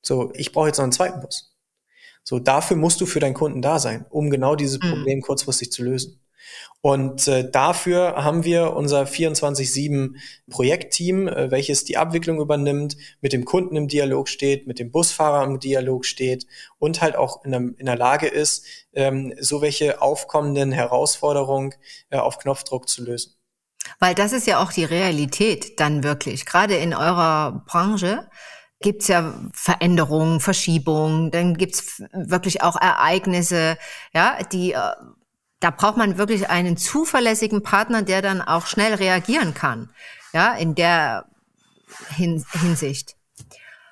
[0.02, 1.49] So, ich brauche jetzt noch einen zweiten Bus.
[2.22, 4.90] So, dafür musst du für deinen Kunden da sein, um genau dieses mhm.
[4.90, 5.22] Problem mhm.
[5.22, 6.20] kurzfristig zu lösen.
[6.82, 10.14] Und äh, dafür haben wir unser 24-7
[10.48, 15.44] Projektteam, äh, welches die Abwicklung übernimmt, mit dem Kunden im Dialog steht, mit dem Busfahrer
[15.44, 16.46] im Dialog steht
[16.78, 21.74] und halt auch in der, in der Lage ist, ähm, so welche aufkommenden Herausforderungen
[22.08, 23.34] äh, auf Knopfdruck zu lösen.
[23.98, 28.28] Weil das ist ja auch die Realität dann wirklich, gerade in eurer Branche
[28.80, 33.76] gibt's ja Veränderungen, Verschiebungen, dann gibt's wirklich auch Ereignisse,
[34.12, 34.92] ja, die äh,
[35.60, 39.90] da braucht man wirklich einen zuverlässigen Partner, der dann auch schnell reagieren kann,
[40.32, 41.26] ja, in der
[42.16, 43.16] Hinsicht.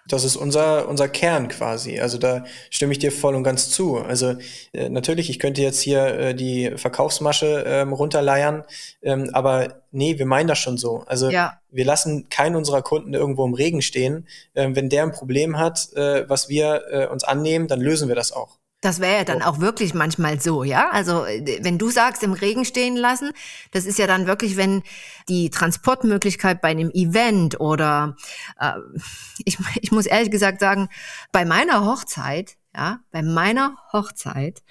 [0.09, 2.01] Das ist unser, unser Kern quasi.
[2.01, 3.99] Also da stimme ich dir voll und ganz zu.
[3.99, 4.37] Also
[4.73, 8.65] äh, natürlich, ich könnte jetzt hier äh, die Verkaufsmasche ähm, runterleiern,
[9.03, 11.05] ähm, aber nee, wir meinen das schon so.
[11.07, 11.61] Also ja.
[11.71, 14.27] wir lassen keinen unserer Kunden irgendwo im Regen stehen.
[14.55, 18.17] Ähm, wenn der ein Problem hat, äh, was wir äh, uns annehmen, dann lösen wir
[18.17, 18.58] das auch.
[18.81, 20.91] Das wäre ja dann auch wirklich manchmal so, ja?
[20.91, 23.33] Also äh, wenn du sagst, im Regen stehen lassen,
[23.73, 24.83] das ist ja dann wirklich, wenn
[25.29, 28.17] die Transportmöglichkeit bei einem Event oder
[28.61, 28.75] äh,
[29.45, 30.89] ich, ich muss ehrlich gesagt sagen,
[31.33, 34.63] bei meiner Hochzeit, ja, bei meiner Hochzeit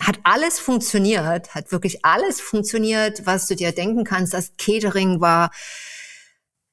[0.00, 4.34] hat alles funktioniert, hat wirklich alles funktioniert, was du dir denken kannst.
[4.34, 5.50] Das Catering war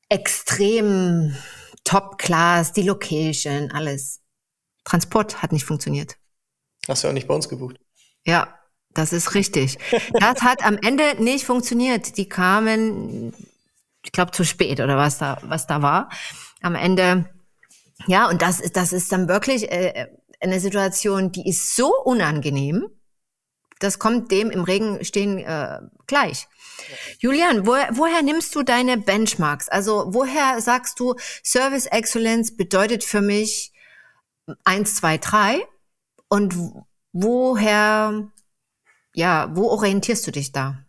[0.09, 1.35] extrem
[1.85, 4.19] top class, die Location, alles.
[4.83, 6.17] Transport hat nicht funktioniert.
[6.87, 7.79] Hast du auch nicht bei uns gebucht?
[8.25, 8.59] Ja,
[8.93, 9.77] das ist richtig.
[10.19, 12.17] Das hat am Ende nicht funktioniert.
[12.17, 13.33] Die kamen,
[14.03, 16.09] ich glaube, zu spät oder was da, was da war.
[16.61, 17.29] Am Ende,
[18.07, 20.07] ja, und das, das ist dann wirklich äh,
[20.39, 22.87] eine Situation, die ist so unangenehm.
[23.79, 26.47] Das kommt dem im Regen stehen äh, gleich.
[27.19, 29.67] Julian, woher, woher nimmst du deine Benchmarks?
[29.67, 33.73] Also woher sagst du, Service Excellence bedeutet für mich
[34.63, 35.65] eins, zwei, drei
[36.33, 36.55] und
[37.11, 38.27] woher,
[39.13, 40.83] ja, wo orientierst du dich da?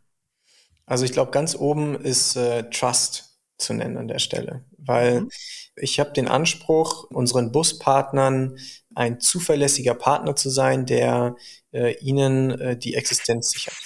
[0.86, 5.30] Also ich glaube, ganz oben ist äh, Trust zu nennen an der Stelle, weil mhm.
[5.76, 8.56] ich habe den Anspruch, unseren Buspartnern
[8.94, 11.36] ein zuverlässiger Partner zu sein, der
[11.72, 13.76] äh, ihnen äh, die Existenz sichert,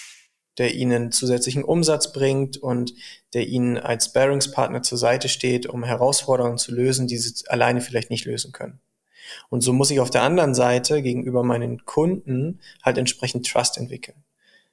[0.59, 2.95] der ihnen zusätzlichen Umsatz bringt und
[3.35, 8.11] der ihnen als Bearingspartner zur Seite steht, um Herausforderungen zu lösen, die sie alleine vielleicht
[8.11, 8.81] nicht lösen können.
[9.49, 14.25] Und so muss ich auf der anderen Seite gegenüber meinen Kunden halt entsprechend Trust entwickeln.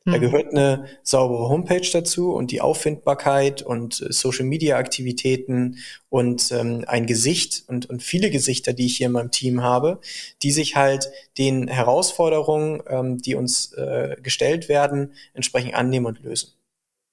[0.06, 0.22] Da mhm.
[0.22, 6.86] gehört eine saubere Homepage dazu und die Auffindbarkeit und äh, Social Media Aktivitäten und ähm,
[6.88, 10.00] ein Gesicht und, und viele Gesichter, die ich hier in meinem Team habe,
[10.44, 16.54] die sich halt den Herausforderungen, ähm, die uns äh, gestellt werden, entsprechend annehmen und lösen.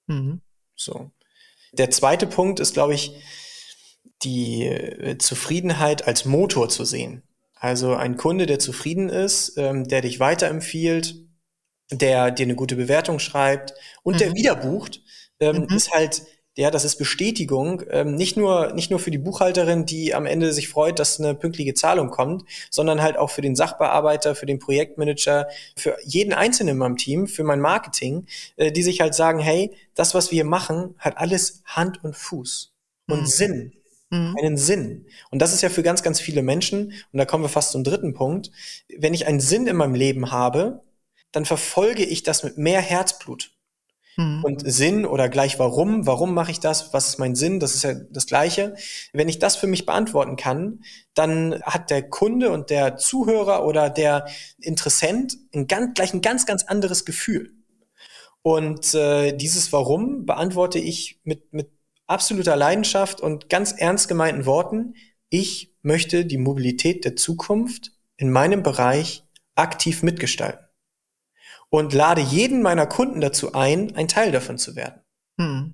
[0.05, 0.41] Mhm.
[0.75, 1.09] So.
[1.71, 3.15] Der zweite Punkt ist, glaube ich,
[4.21, 7.23] die äh, Zufriedenheit als Motor zu sehen.
[7.63, 11.15] Also ein Kunde, der zufrieden ist, ähm, der dich weiterempfiehlt,
[11.93, 13.73] der dir eine gute Bewertung schreibt
[14.03, 14.17] und mhm.
[14.17, 15.01] der wieder bucht,
[15.39, 15.73] ähm, mhm.
[15.77, 16.23] ist halt,
[16.57, 20.51] ja, das ist Bestätigung, ähm, nicht nur, nicht nur für die Buchhalterin, die am Ende
[20.51, 24.59] sich freut, dass eine pünktliche Zahlung kommt, sondern halt auch für den Sachbearbeiter, für den
[24.59, 25.47] Projektmanager,
[25.77, 29.71] für jeden Einzelnen in meinem Team, für mein Marketing, äh, die sich halt sagen, hey,
[29.95, 32.73] das, was wir hier machen, hat alles Hand und Fuß
[33.07, 33.25] und mhm.
[33.25, 33.73] Sinn
[34.13, 34.35] mhm.
[34.37, 35.05] einen Sinn.
[35.31, 37.83] Und das ist ja für ganz, ganz viele Menschen, und da kommen wir fast zum
[37.83, 38.51] dritten Punkt,
[38.97, 40.81] wenn ich einen Sinn in meinem Leben habe,
[41.31, 43.51] dann verfolge ich das mit mehr Herzblut.
[44.15, 44.43] Mhm.
[44.43, 47.83] Und Sinn oder gleich warum, warum mache ich das, was ist mein Sinn, das ist
[47.83, 48.75] ja das Gleiche.
[49.11, 50.83] Wenn ich das für mich beantworten kann,
[51.15, 54.27] dann hat der Kunde und der Zuhörer oder der
[54.59, 57.53] Interessent ein ganz, gleich ein ganz, ganz anderes Gefühl.
[58.43, 61.71] Und äh, dieses Warum beantworte ich mit, mit
[62.07, 64.95] absoluter Leidenschaft und ganz ernst gemeinten Worten,
[65.29, 69.23] ich möchte die Mobilität der Zukunft in meinem Bereich
[69.55, 70.65] aktiv mitgestalten
[71.69, 75.01] und lade jeden meiner Kunden dazu ein, ein Teil davon zu werden.
[75.39, 75.73] Hm.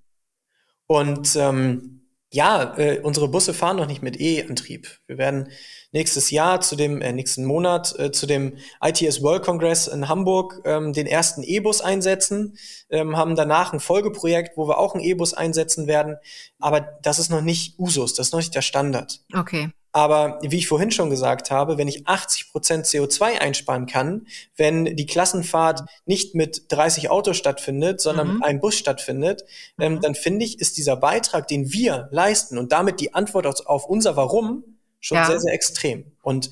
[0.88, 1.99] Und ähm,
[2.32, 4.88] Ja, äh, unsere Busse fahren noch nicht mit E-Antrieb.
[5.08, 5.50] Wir werden
[5.92, 10.62] nächstes Jahr zu dem, äh, nächsten Monat äh, zu dem ITS World Congress in Hamburg
[10.64, 12.56] ähm, den ersten E-Bus einsetzen,
[12.92, 16.18] ähm, haben danach ein Folgeprojekt, wo wir auch einen E-Bus einsetzen werden.
[16.60, 19.22] Aber das ist noch nicht Usus, das ist noch nicht der Standard.
[19.34, 19.70] Okay.
[19.92, 24.86] Aber wie ich vorhin schon gesagt habe, wenn ich 80 Prozent CO2 einsparen kann, wenn
[24.96, 28.34] die Klassenfahrt nicht mit 30 Autos stattfindet, sondern mhm.
[28.36, 29.44] mit einem Bus stattfindet,
[29.80, 30.02] ähm, mhm.
[30.02, 33.86] dann finde ich, ist dieser Beitrag, den wir leisten und damit die Antwort auf, auf
[33.86, 34.64] unser Warum
[35.00, 35.26] schon ja.
[35.26, 36.12] sehr, sehr extrem.
[36.22, 36.52] Und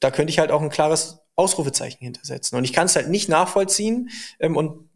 [0.00, 2.58] da könnte ich halt auch ein klares Ausrufezeichen hintersetzen.
[2.58, 4.89] Und ich kann es halt nicht nachvollziehen ähm, und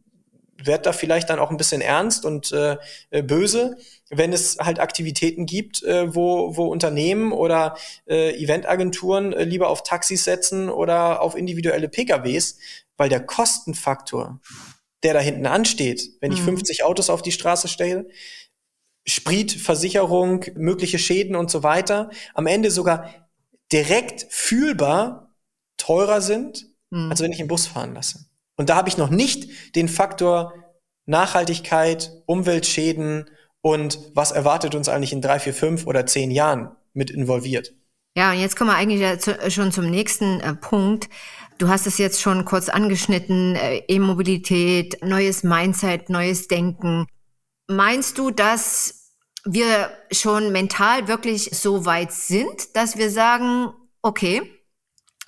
[0.63, 2.77] werd da vielleicht dann auch ein bisschen ernst und äh,
[3.11, 3.77] äh, böse,
[4.11, 9.83] wenn es halt Aktivitäten gibt, äh, wo, wo Unternehmen oder äh, Eventagenturen äh, lieber auf
[9.83, 12.59] Taxis setzen oder auf individuelle PKWs,
[12.97, 14.41] weil der Kostenfaktor,
[15.03, 16.87] der da hinten ansteht, wenn ich 50 mhm.
[16.87, 18.09] Autos auf die Straße stelle,
[19.07, 23.27] Sprit, Versicherung, mögliche Schäden und so weiter, am Ende sogar
[23.71, 25.35] direkt fühlbar
[25.77, 27.11] teurer sind, mhm.
[27.11, 28.27] als wenn ich einen Bus fahren lasse.
[28.57, 30.55] Und da habe ich noch nicht den Faktor
[31.07, 33.29] Nachhaltigkeit, Umweltschäden
[33.61, 37.73] und was erwartet uns eigentlich in drei, vier, fünf oder zehn Jahren mit involviert.
[38.17, 41.09] Ja, und jetzt kommen wir eigentlich schon zum nächsten äh, Punkt.
[41.59, 47.07] Du hast es jetzt schon kurz angeschnitten, äh, E-Mobilität, neues Mindset, neues Denken.
[47.67, 49.11] Meinst du, dass
[49.45, 54.43] wir schon mental wirklich so weit sind, dass wir sagen, okay,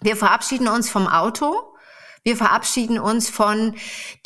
[0.01, 1.76] wir verabschieden uns vom Auto,
[2.27, 3.77] wir verabschieden uns von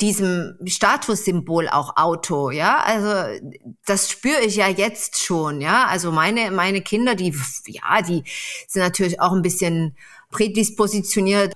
[0.01, 2.81] diesem Statussymbol auch Auto, ja.
[2.83, 3.39] Also
[3.85, 5.85] das spüre ich ja jetzt schon, ja.
[5.85, 7.31] Also meine meine Kinder, die
[7.67, 8.23] ja, die
[8.67, 9.95] sind natürlich auch ein bisschen
[10.31, 11.53] prädispositioniert.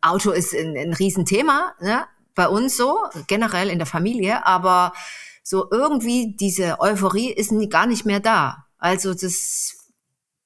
[0.00, 2.06] Auto ist ein, ein Riesenthema, ne?
[2.34, 4.94] Bei uns so generell in der Familie, aber
[5.44, 8.66] so irgendwie diese Euphorie ist gar nicht mehr da.
[8.78, 9.92] Also das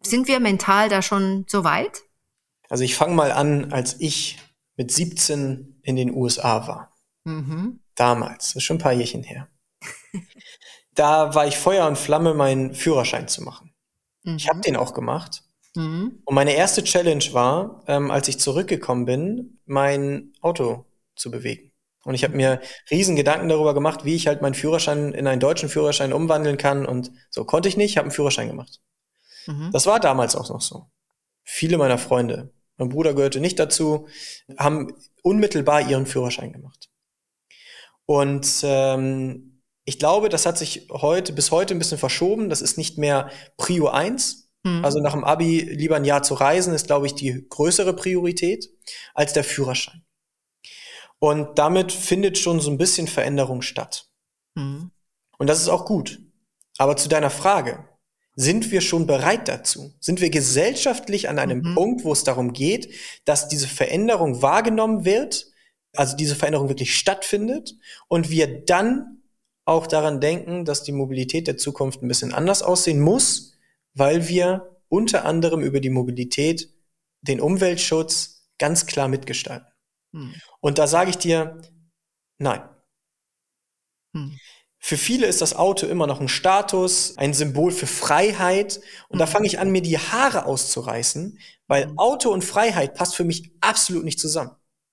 [0.02, 2.02] sind wir mental da schon so weit?
[2.68, 4.37] Also ich fange mal an, als ich
[4.78, 6.96] mit 17 in den USA war.
[7.24, 7.80] Mhm.
[7.94, 9.48] Damals, das ist schon ein paar Jährchen her.
[10.94, 13.74] da war ich Feuer und Flamme, meinen Führerschein zu machen.
[14.22, 14.36] Mhm.
[14.36, 15.42] Ich habe den auch gemacht.
[15.74, 16.22] Mhm.
[16.24, 20.86] Und meine erste Challenge war, ähm, als ich zurückgekommen bin, mein Auto
[21.16, 21.72] zu bewegen.
[22.04, 22.60] Und ich habe mir
[22.90, 26.86] riesen Gedanken darüber gemacht, wie ich halt meinen Führerschein in einen deutschen Führerschein umwandeln kann.
[26.86, 28.80] Und so konnte ich nicht, habe einen Führerschein gemacht.
[29.46, 29.70] Mhm.
[29.72, 30.86] Das war damals auch noch so.
[31.42, 34.08] Viele meiner Freunde mein Bruder gehörte nicht dazu,
[34.56, 36.88] haben unmittelbar ihren Führerschein gemacht.
[38.06, 42.48] Und ähm, ich glaube, das hat sich heute bis heute ein bisschen verschoben.
[42.48, 44.50] Das ist nicht mehr Prio 1.
[44.62, 44.84] Mhm.
[44.84, 48.70] Also nach dem Abi lieber ein Jahr zu reisen, ist, glaube ich, die größere Priorität
[49.14, 50.04] als der Führerschein.
[51.18, 54.08] Und damit findet schon so ein bisschen Veränderung statt.
[54.54, 54.92] Mhm.
[55.38, 56.20] Und das ist auch gut.
[56.78, 57.88] Aber zu deiner Frage,
[58.40, 59.92] sind wir schon bereit dazu?
[59.98, 61.74] Sind wir gesellschaftlich an einem mhm.
[61.74, 65.46] Punkt, wo es darum geht, dass diese Veränderung wahrgenommen wird,
[65.96, 67.74] also diese Veränderung wirklich stattfindet
[68.07, 69.22] und wir dann
[69.64, 73.59] auch daran denken, dass die Mobilität der Zukunft ein bisschen anders aussehen muss,
[73.94, 76.72] weil wir unter anderem über die Mobilität
[77.22, 79.66] den Umweltschutz ganz klar mitgestalten.
[80.14, 80.33] Hm.
[80.61, 81.61] Und da sage ich dir,
[82.38, 82.62] nein.
[84.14, 84.38] Hm.
[84.78, 88.80] Für viele ist das Auto immer noch ein Status, ein Symbol für Freiheit.
[89.08, 89.20] Und mhm.
[89.20, 91.98] da fange ich an, mir die Haare auszureißen, weil mhm.
[91.98, 94.52] Auto und Freiheit passt für mich absolut nicht zusammen.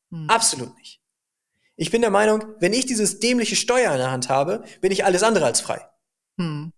[0.09, 0.29] Mhm.
[0.29, 1.01] Absolut nicht.
[1.75, 5.05] Ich bin der Meinung, wenn ich dieses dämliche Steuer in der Hand habe, bin ich
[5.05, 5.87] alles andere als frei.
[6.37, 6.71] Mhm.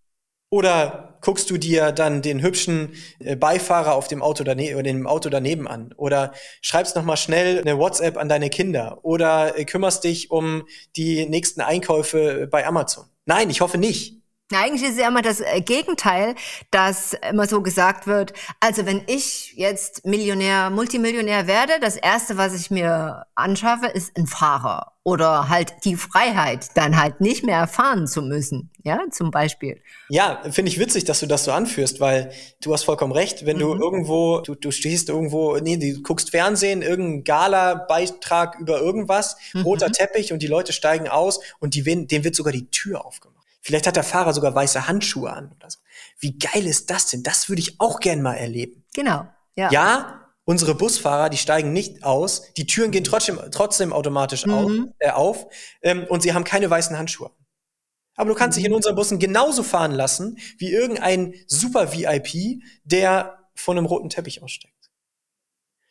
[0.49, 5.07] Oder guckst du dir dann den hübschen äh, Beifahrer auf dem Auto daneben oder dem
[5.07, 5.93] Auto daneben an?
[5.97, 8.99] Oder schreibst noch mal schnell eine WhatsApp an deine Kinder?
[9.03, 10.63] Oder äh, kümmerst dich um
[10.95, 13.05] die nächsten Einkäufe bei Amazon?
[13.25, 14.21] Nein, ich hoffe nicht.
[14.49, 16.33] Na, eigentlich ist es ja immer das äh, Gegenteil,
[16.71, 18.31] dass immer so gesagt wird,
[18.61, 24.25] also wenn ich jetzt Millionär, Multimillionär werde, das erste, was ich mir anschaffe, ist ein
[24.25, 29.81] Fahrer oder halt die Freiheit, dann halt nicht mehr fahren zu müssen, ja, zum Beispiel.
[30.07, 32.31] Ja, finde ich witzig, dass du das so anführst, weil
[32.61, 33.61] du hast vollkommen recht, wenn mhm.
[33.61, 39.63] du irgendwo, du, du stehst irgendwo, nee, du guckst Fernsehen, irgendein Gala-Beitrag über irgendwas, mhm.
[39.63, 43.36] roter Teppich und die Leute steigen aus und die, denen wird sogar die Tür aufgemacht.
[43.67, 45.79] Vielleicht hat der Fahrer sogar weiße Handschuhe an oder so.
[46.19, 47.21] Wie geil ist das denn?
[47.21, 48.85] Das würde ich auch gern mal erleben.
[48.93, 49.27] Genau.
[49.57, 49.69] Ja.
[49.71, 54.53] ja, unsere Busfahrer, die steigen nicht aus, die Türen gehen trotzdem, trotzdem automatisch mhm.
[54.53, 55.47] auf, äh, auf
[55.81, 57.29] ähm, und sie haben keine weißen Handschuhe.
[58.15, 58.61] Aber du kannst mhm.
[58.61, 64.07] dich in unseren Bussen genauso fahren lassen wie irgendein super VIP, der von einem roten
[64.07, 64.91] Teppich aussteigt.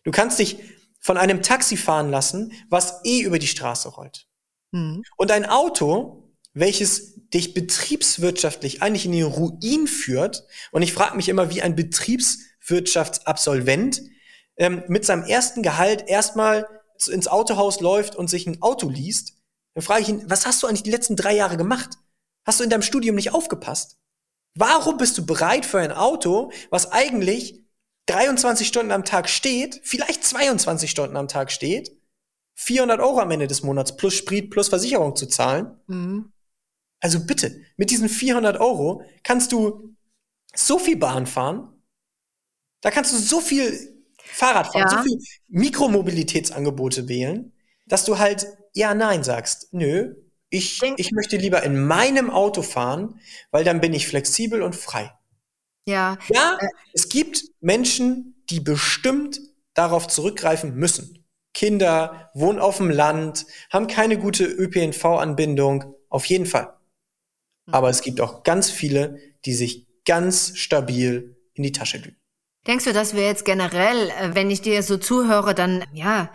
[0.02, 0.60] Du kannst dich
[0.98, 4.26] von einem Taxi fahren lassen, was eh über die Straße rollt.
[4.70, 5.02] Mhm.
[5.18, 6.25] Und ein Auto
[6.56, 10.44] welches dich betriebswirtschaftlich eigentlich in den Ruin führt.
[10.72, 14.00] Und ich frage mich immer, wie ein Betriebswirtschaftsabsolvent
[14.56, 16.66] ähm, mit seinem ersten Gehalt erstmal
[17.08, 19.34] ins Autohaus läuft und sich ein Auto liest.
[19.74, 21.98] Dann frage ich ihn, was hast du eigentlich die letzten drei Jahre gemacht?
[22.46, 23.98] Hast du in deinem Studium nicht aufgepasst?
[24.54, 27.62] Warum bist du bereit für ein Auto, was eigentlich
[28.06, 31.90] 23 Stunden am Tag steht, vielleicht 22 Stunden am Tag steht,
[32.54, 35.78] 400 Euro am Ende des Monats plus Sprit plus Versicherung zu zahlen?
[35.86, 36.32] Mhm.
[37.00, 39.94] Also bitte, mit diesen 400 Euro kannst du
[40.54, 41.72] so viel Bahn fahren,
[42.80, 44.98] da kannst du so viel Fahrrad fahren, ja.
[44.98, 47.52] so viel Mikromobilitätsangebote wählen,
[47.86, 49.72] dass du halt ja, nein sagst.
[49.72, 50.14] Nö,
[50.50, 55.12] ich, ich möchte lieber in meinem Auto fahren, weil dann bin ich flexibel und frei.
[55.86, 56.18] Ja.
[56.28, 59.40] Ja, äh, es gibt Menschen, die bestimmt
[59.74, 61.24] darauf zurückgreifen müssen.
[61.54, 66.75] Kinder, wohnen auf dem Land, haben keine gute ÖPNV-Anbindung, auf jeden Fall.
[67.70, 72.16] Aber es gibt auch ganz viele, die sich ganz stabil in die Tasche lügen.
[72.66, 76.32] Denkst du, dass wir jetzt generell, äh, wenn ich dir so zuhöre, dann, ja,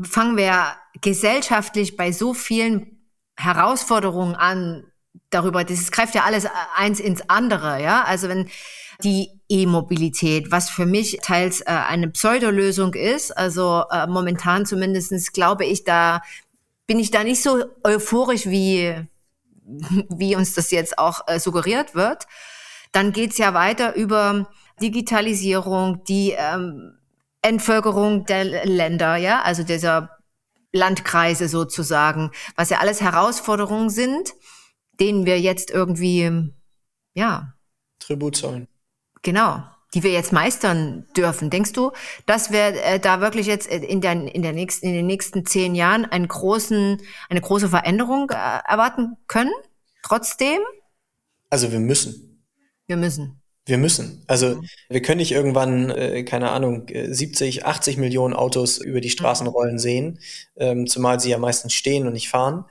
[0.00, 2.98] fangen wir gesellschaftlich bei so vielen
[3.36, 4.84] Herausforderungen an,
[5.30, 8.04] darüber, das greift ja alles eins ins andere, ja.
[8.04, 8.48] Also wenn
[9.02, 15.64] die E-Mobilität, was für mich teils äh, eine Pseudolösung ist, also äh, momentan zumindestens glaube
[15.64, 16.22] ich, da
[16.86, 18.94] bin ich da nicht so euphorisch, wie,
[20.08, 22.26] wie uns das jetzt auch äh, suggeriert wird.
[22.92, 24.48] Dann geht's ja weiter über
[24.80, 26.98] Digitalisierung, die ähm,
[27.42, 30.18] Entvölkerung der Länder, ja, also dieser
[30.72, 34.34] Landkreise sozusagen, was ja alles Herausforderungen sind,
[35.00, 36.52] denen wir jetzt irgendwie,
[37.14, 37.54] ja.
[37.98, 38.68] Tribut zollen.
[39.22, 41.50] Genau, die wir jetzt meistern dürfen.
[41.50, 41.92] Denkst du,
[42.26, 45.74] dass wir äh, da wirklich jetzt in, der, in, der nächsten, in den nächsten zehn
[45.74, 48.34] Jahren einen großen, eine große Veränderung äh,
[48.68, 49.52] erwarten können?
[50.02, 50.58] Trotzdem?
[51.50, 52.44] Also wir müssen.
[52.86, 53.40] Wir müssen.
[53.68, 54.22] Wir müssen.
[54.26, 54.68] Also mhm.
[54.88, 59.46] wir können nicht irgendwann, äh, keine Ahnung, 70, äh, 80 Millionen Autos über die Straßen
[59.46, 59.52] mhm.
[59.52, 60.20] rollen sehen,
[60.56, 62.64] ähm, zumal sie ja meistens stehen und nicht fahren.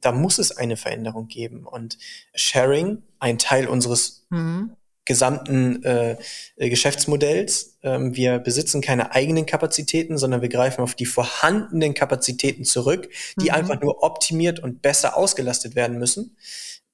[0.00, 1.66] Da muss es eine Veränderung geben.
[1.66, 1.98] Und
[2.34, 4.76] Sharing, ein Teil unseres mhm.
[5.04, 6.16] Gesamten äh,
[6.56, 7.78] äh, Geschäftsmodells.
[7.82, 13.46] Ähm, wir besitzen keine eigenen Kapazitäten, sondern wir greifen auf die vorhandenen Kapazitäten zurück, die
[13.46, 13.54] mhm.
[13.54, 16.36] einfach nur optimiert und besser ausgelastet werden müssen.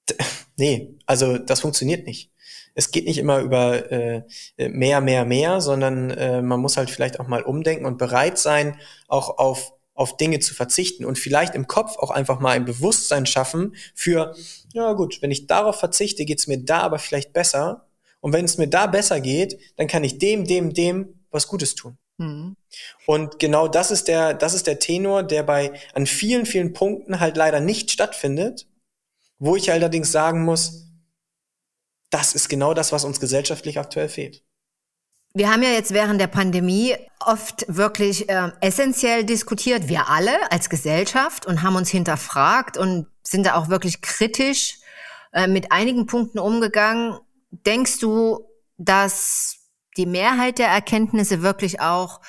[0.08, 0.14] D
[0.56, 2.30] nee, also das funktioniert nicht
[2.74, 4.22] es geht nicht immer über äh,
[4.56, 8.78] mehr, mehr, mehr, sondern äh, man muss halt vielleicht auch mal umdenken und bereit sein,
[9.08, 13.26] auch auf auf Dinge zu verzichten und vielleicht im Kopf auch einfach mal ein Bewusstsein
[13.26, 14.34] schaffen für,
[14.72, 17.89] ja gut, wenn ich darauf verzichte, geht's mir da aber vielleicht besser.
[18.20, 21.74] Und wenn es mir da besser geht, dann kann ich dem, dem, dem was Gutes
[21.74, 21.98] tun.
[22.18, 22.56] Mhm.
[23.06, 27.18] Und genau das ist der, das ist der Tenor, der bei an vielen, vielen Punkten
[27.20, 28.66] halt leider nicht stattfindet,
[29.38, 30.86] wo ich allerdings sagen muss,
[32.10, 34.44] das ist genau das, was uns gesellschaftlich aktuell fehlt.
[35.32, 40.68] Wir haben ja jetzt während der Pandemie oft wirklich äh, essentiell diskutiert, wir alle als
[40.68, 44.78] Gesellschaft und haben uns hinterfragt und sind da auch wirklich kritisch
[45.32, 47.16] äh, mit einigen Punkten umgegangen.
[47.50, 49.56] Denkst du, dass
[49.96, 52.20] die Mehrheit der Erkenntnisse wirklich auch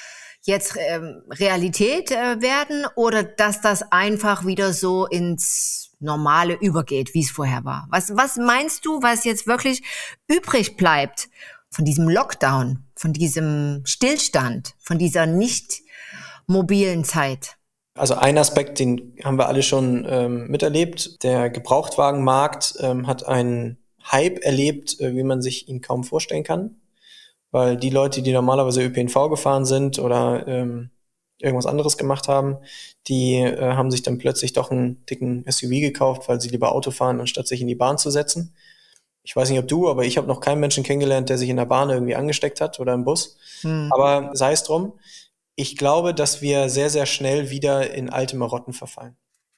[0.43, 7.21] jetzt ähm, Realität äh, werden oder dass das einfach wieder so ins Normale übergeht, wie
[7.21, 7.87] es vorher war.
[7.91, 9.83] Was, was meinst du, was jetzt wirklich
[10.27, 11.29] übrig bleibt
[11.69, 15.81] von diesem Lockdown, von diesem Stillstand, von dieser nicht
[16.47, 17.57] mobilen Zeit?
[17.93, 21.23] Also ein Aspekt, den haben wir alle schon ähm, miterlebt.
[21.23, 23.77] Der Gebrauchtwagenmarkt ähm, hat einen
[24.09, 26.77] Hype erlebt, äh, wie man sich ihn kaum vorstellen kann.
[27.51, 30.91] Weil die Leute, die normalerweise ÖPNV gefahren sind oder ähm,
[31.41, 32.57] irgendwas anderes gemacht haben.
[33.07, 36.91] Die äh, haben sich dann plötzlich doch einen dicken SUV gekauft, weil sie lieber Auto
[36.91, 38.55] fahren, anstatt sich in die Bahn zu setzen.
[39.23, 41.57] Ich weiß nicht, ob du, aber ich habe noch keinen Menschen kennengelernt, der sich in
[41.57, 43.37] der Bahn irgendwie angesteckt hat oder im Bus.
[43.61, 43.89] Hm.
[43.91, 44.93] Aber sei es drum.
[45.55, 49.15] Ich glaube, dass wir sehr, sehr schnell wieder in alte Marotten verfallen.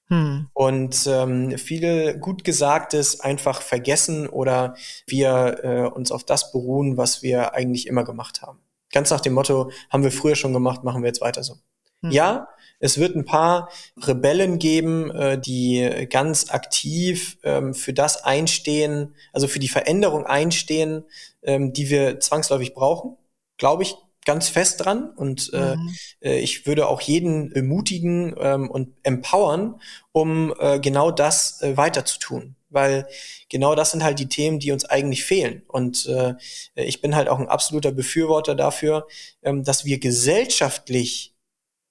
[0.08, 0.50] Hm.
[0.54, 4.76] Und ähm, viele gut Gesagtes einfach vergessen oder
[5.08, 8.60] wir äh, uns auf das beruhen, was wir eigentlich immer gemacht haben.
[8.92, 11.56] Ganz nach dem Motto, haben wir früher schon gemacht, machen wir jetzt weiter so.
[12.02, 12.12] Hm.
[12.12, 12.48] Ja,
[12.80, 19.48] es wird ein paar Rebellen geben, äh, die ganz aktiv ähm, für das einstehen, also
[19.48, 21.06] für die Veränderung einstehen,
[21.44, 23.16] ähm, die wir zwangsläufig brauchen.
[23.58, 25.10] Glaube ich ganz fest dran.
[25.16, 25.96] Und äh, mhm.
[26.22, 29.80] äh, ich würde auch jeden ermutigen ähm, und empowern,
[30.12, 33.08] um äh, genau das äh, weiter zu tun weil
[33.50, 35.62] genau das sind halt die Themen, die uns eigentlich fehlen.
[35.67, 36.34] Und äh,
[36.76, 39.08] ich bin halt auch ein absoluter Befürworter dafür,
[39.44, 41.34] ähm, dass wir gesellschaftlich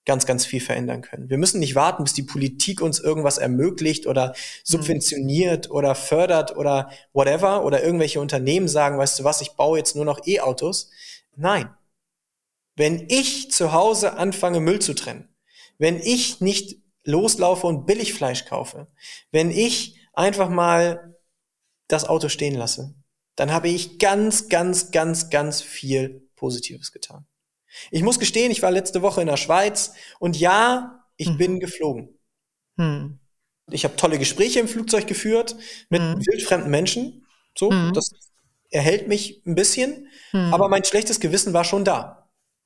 [0.04, 1.30] ganz, ganz viel verändern können.
[1.30, 5.74] Wir müssen nicht warten, bis die Politik uns irgendwas ermöglicht oder subventioniert mhm.
[5.74, 10.04] oder fördert oder whatever oder irgendwelche Unternehmen sagen, weißt du was, ich baue jetzt nur
[10.04, 10.90] noch E-Autos.
[11.36, 11.70] Nein.
[12.74, 15.28] Wenn ich zu Hause anfange, Müll zu trennen,
[15.78, 18.88] wenn ich nicht loslaufe und Billigfleisch kaufe,
[19.30, 21.16] wenn ich einfach mal
[21.88, 22.94] das Auto stehen lasse,
[23.36, 27.26] dann habe ich ganz, ganz, ganz, ganz viel Positives getan.
[27.90, 31.38] Ich muss gestehen, ich war letzte Woche in der Schweiz und ja, ich mhm.
[31.38, 32.18] bin geflogen.
[32.76, 33.18] Mhm.
[33.70, 35.56] Ich habe tolle Gespräche im Flugzeug geführt
[35.88, 36.18] mit mhm.
[36.26, 37.26] wildfremden Menschen.
[37.56, 37.92] So, mhm.
[37.94, 38.10] das
[38.70, 40.52] erhält mich ein bisschen, mhm.
[40.52, 42.21] aber mein schlechtes Gewissen war schon da.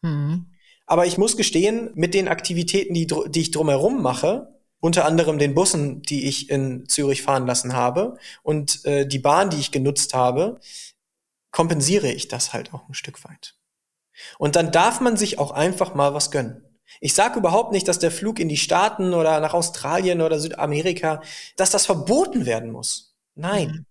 [0.06, 0.46] Mhm.
[0.86, 5.54] Aber ich muss gestehen, mit den Aktivitäten, die, die ich drumherum mache, unter anderem den
[5.54, 10.14] Bussen, die ich in Zürich fahren lassen habe und äh, die Bahn, die ich genutzt
[10.14, 10.60] habe,
[11.50, 13.56] kompensiere ich das halt auch ein Stück weit.
[14.38, 16.62] Und dann darf man sich auch einfach mal was gönnen.
[17.00, 21.20] Ich sage überhaupt nicht, dass der Flug in die Staaten oder nach Australien oder Südamerika,
[21.56, 23.16] dass das verboten werden muss.
[23.34, 23.68] Nein.
[23.68, 23.86] Mhm.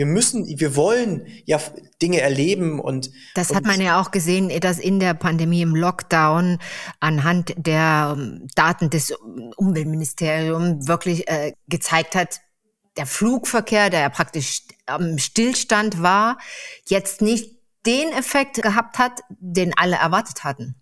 [0.00, 1.60] Wir müssen, wir wollen ja
[2.00, 3.10] Dinge erleben und.
[3.34, 6.56] Das und hat man ja auch gesehen, dass in der Pandemie im Lockdown
[7.00, 9.12] anhand der ähm, Daten des
[9.58, 12.40] Umweltministeriums wirklich äh, gezeigt hat,
[12.96, 16.38] der Flugverkehr, der ja praktisch am Stillstand war,
[16.88, 20.76] jetzt nicht den Effekt gehabt hat, den alle erwartet hatten.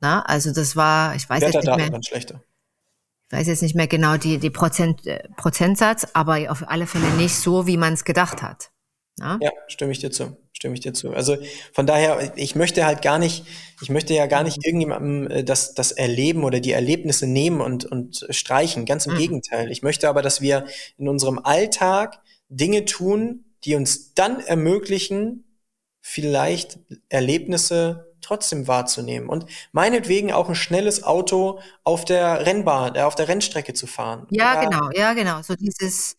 [0.00, 2.02] Na, also das war, ich weiß jetzt nicht mehr.
[2.02, 2.42] schlechter.
[3.30, 7.08] Ich weiß jetzt nicht mehr genau die, die Prozent, äh, Prozentsatz, aber auf alle Fälle
[7.16, 8.70] nicht so, wie man es gedacht hat.
[9.18, 9.38] Na?
[9.42, 10.36] Ja, stimme ich dir zu.
[10.52, 11.12] Stimme ich dir zu.
[11.12, 11.36] Also
[11.72, 13.44] von daher, ich möchte halt gar nicht,
[13.82, 17.84] ich möchte ja gar nicht irgendjemandem äh, das, das Erleben oder die Erlebnisse nehmen und,
[17.84, 18.86] und streichen.
[18.86, 19.18] Ganz im mhm.
[19.18, 19.70] Gegenteil.
[19.70, 20.64] Ich möchte aber, dass wir
[20.96, 25.44] in unserem Alltag Dinge tun, die uns dann ermöglichen,
[26.00, 33.14] vielleicht Erlebnisse trotzdem wahrzunehmen und meinetwegen auch ein schnelles Auto auf der Rennbahn, äh, auf
[33.14, 34.26] der Rennstrecke zu fahren.
[34.30, 35.42] Ja, ja, genau, ja, genau.
[35.42, 36.16] So dieses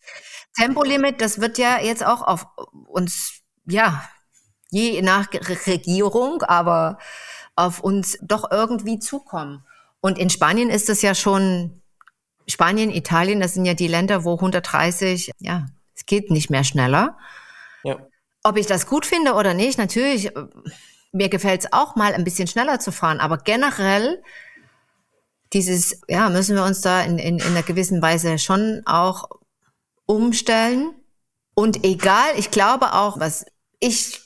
[0.56, 2.46] Tempolimit, das wird ja jetzt auch auf
[2.88, 4.04] uns, ja,
[4.70, 5.28] je nach
[5.66, 6.98] Regierung, aber
[7.56, 9.64] auf uns doch irgendwie zukommen.
[10.00, 11.82] Und in Spanien ist es ja schon,
[12.48, 17.16] Spanien, Italien, das sind ja die Länder, wo 130, ja, es geht nicht mehr schneller.
[17.84, 17.98] Ja.
[18.42, 20.46] Ob ich das gut finde oder nicht, natürlich, äh,
[21.12, 24.22] mir gefällt es auch mal ein bisschen schneller zu fahren, aber generell
[25.52, 29.28] dieses, ja, müssen wir uns da in, in, in einer gewissen Weise schon auch
[30.06, 30.94] umstellen.
[31.54, 33.44] Und egal, ich glaube auch, was
[33.80, 34.20] ich,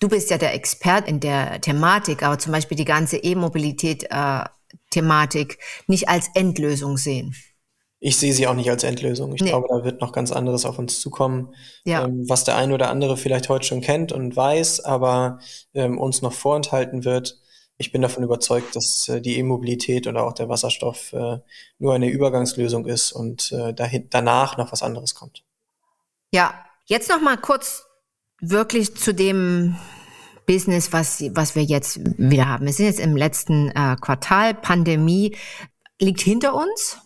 [0.00, 5.58] du bist ja der Expert in der Thematik, aber zum Beispiel die ganze E-Mobilität-Thematik äh,
[5.88, 7.34] nicht als Endlösung sehen.
[8.06, 9.34] Ich sehe sie auch nicht als Endlösung.
[9.34, 9.48] Ich nee.
[9.48, 11.54] glaube, da wird noch ganz anderes auf uns zukommen,
[11.86, 12.04] ja.
[12.04, 15.38] ähm, was der eine oder andere vielleicht heute schon kennt und weiß, aber
[15.72, 17.40] ähm, uns noch vorenthalten wird.
[17.78, 21.38] Ich bin davon überzeugt, dass äh, die E-Mobilität oder auch der Wasserstoff äh,
[21.78, 25.42] nur eine Übergangslösung ist und äh, dahin, danach noch was anderes kommt.
[26.30, 26.52] Ja,
[26.84, 27.86] jetzt noch mal kurz
[28.38, 29.78] wirklich zu dem
[30.46, 32.66] Business, was, was wir jetzt wieder haben.
[32.66, 34.52] Wir sind jetzt im letzten äh, Quartal.
[34.52, 35.34] Pandemie
[35.98, 36.98] liegt hinter uns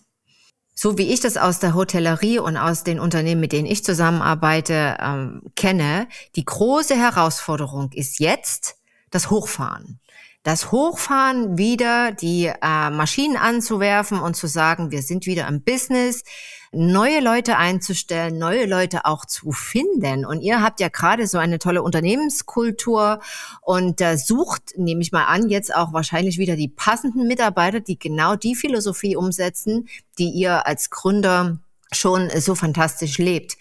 [0.80, 4.96] so wie ich das aus der Hotellerie und aus den Unternehmen, mit denen ich zusammenarbeite,
[5.00, 6.06] ähm, kenne,
[6.36, 8.76] die große Herausforderung ist jetzt
[9.10, 9.98] das Hochfahren.
[10.44, 16.22] Das Hochfahren wieder, die äh, Maschinen anzuwerfen und zu sagen, wir sind wieder im Business,
[16.72, 20.26] neue Leute einzustellen, neue Leute auch zu finden.
[20.26, 23.20] Und ihr habt ja gerade so eine tolle Unternehmenskultur
[23.62, 27.98] und äh, sucht, nehme ich mal an, jetzt auch wahrscheinlich wieder die passenden Mitarbeiter, die
[27.98, 29.88] genau die Philosophie umsetzen,
[30.18, 31.58] die ihr als Gründer
[31.92, 33.56] schon so fantastisch lebt.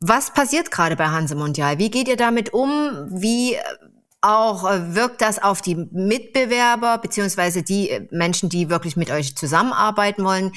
[0.00, 1.78] Was passiert gerade bei Hanse Mondial?
[1.78, 3.06] Wie geht ihr damit um?
[3.10, 3.60] Wie äh,
[4.22, 9.36] auch äh, wirkt das auf die Mitbewerber beziehungsweise die äh, Menschen, die wirklich mit euch
[9.36, 10.52] zusammenarbeiten wollen?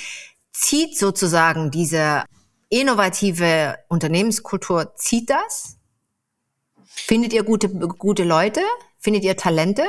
[0.54, 2.24] Zieht sozusagen diese
[2.70, 5.78] innovative Unternehmenskultur, zieht das?
[6.86, 8.62] Findet ihr gute, gute Leute?
[8.98, 9.84] Findet ihr Talente?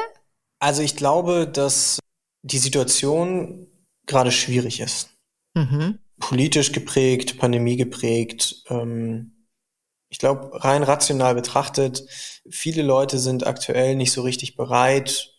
[0.58, 1.98] Also ich glaube, dass
[2.42, 3.66] die Situation
[4.06, 5.10] gerade schwierig ist.
[5.54, 5.98] Mhm.
[6.18, 8.64] Politisch geprägt, Pandemie geprägt.
[8.68, 9.46] Ähm,
[10.08, 12.04] ich glaube, rein rational betrachtet,
[12.48, 15.32] viele Leute sind aktuell nicht so richtig bereit,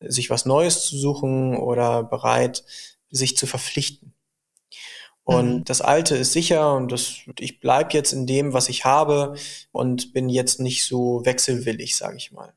[0.00, 2.64] sich was Neues zu suchen oder bereit,
[3.10, 4.11] sich zu verpflichten.
[5.24, 5.64] Und mhm.
[5.64, 9.34] das Alte ist sicher und das, ich bleib jetzt in dem, was ich habe
[9.70, 12.52] und bin jetzt nicht so wechselwillig, sage ich mal.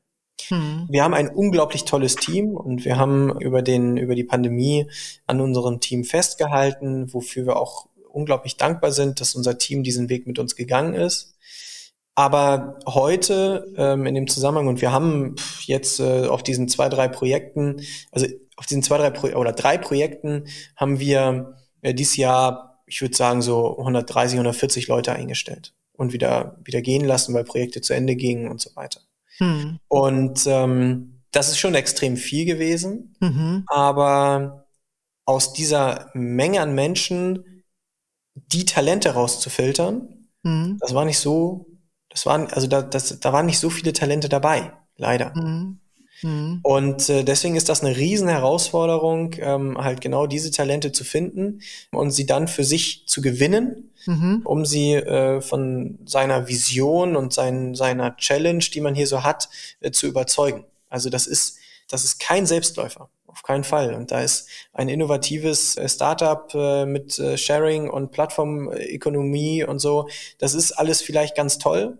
[0.50, 0.86] Mhm.
[0.90, 4.90] Wir haben ein unglaublich tolles Team und wir haben über den über die Pandemie
[5.26, 10.26] an unserem Team festgehalten, wofür wir auch unglaublich dankbar sind, dass unser Team diesen Weg
[10.26, 11.34] mit uns gegangen ist.
[12.14, 15.36] Aber heute ähm, in dem Zusammenhang, und wir haben
[15.66, 19.76] jetzt äh, auf diesen zwei, drei Projekten, also auf diesen zwei, drei Pro oder drei
[19.76, 20.46] Projekten
[20.76, 21.55] haben wir
[21.86, 27.04] äh, dieses Jahr, ich würde sagen, so 130, 140 Leute eingestellt und wieder, wieder gehen
[27.04, 29.00] lassen, weil Projekte zu Ende gingen und so weiter.
[29.38, 29.78] Hm.
[29.88, 33.64] Und ähm, das ist schon extrem viel gewesen, mhm.
[33.66, 34.66] aber
[35.26, 37.64] aus dieser Menge an Menschen
[38.34, 40.78] die Talente rauszufiltern, mhm.
[40.80, 41.66] das war nicht so,
[42.08, 45.36] das waren, also da, das, da waren nicht so viele Talente dabei, leider.
[45.36, 45.80] Mhm.
[46.26, 46.58] Mhm.
[46.64, 51.60] Und äh, deswegen ist das eine riesen Herausforderung, ähm, halt genau diese Talente zu finden
[51.92, 54.42] und sie dann für sich zu gewinnen, mhm.
[54.44, 59.48] um sie äh, von seiner Vision und sein, seiner Challenge, die man hier so hat,
[59.80, 60.64] äh, zu überzeugen.
[60.90, 61.58] Also das ist,
[61.88, 63.08] das ist kein Selbstläufer.
[63.28, 63.94] Auf keinen Fall.
[63.94, 70.08] Und da ist ein innovatives äh, Startup äh, mit äh, Sharing und Plattformökonomie und so.
[70.38, 71.98] Das ist alles vielleicht ganz toll,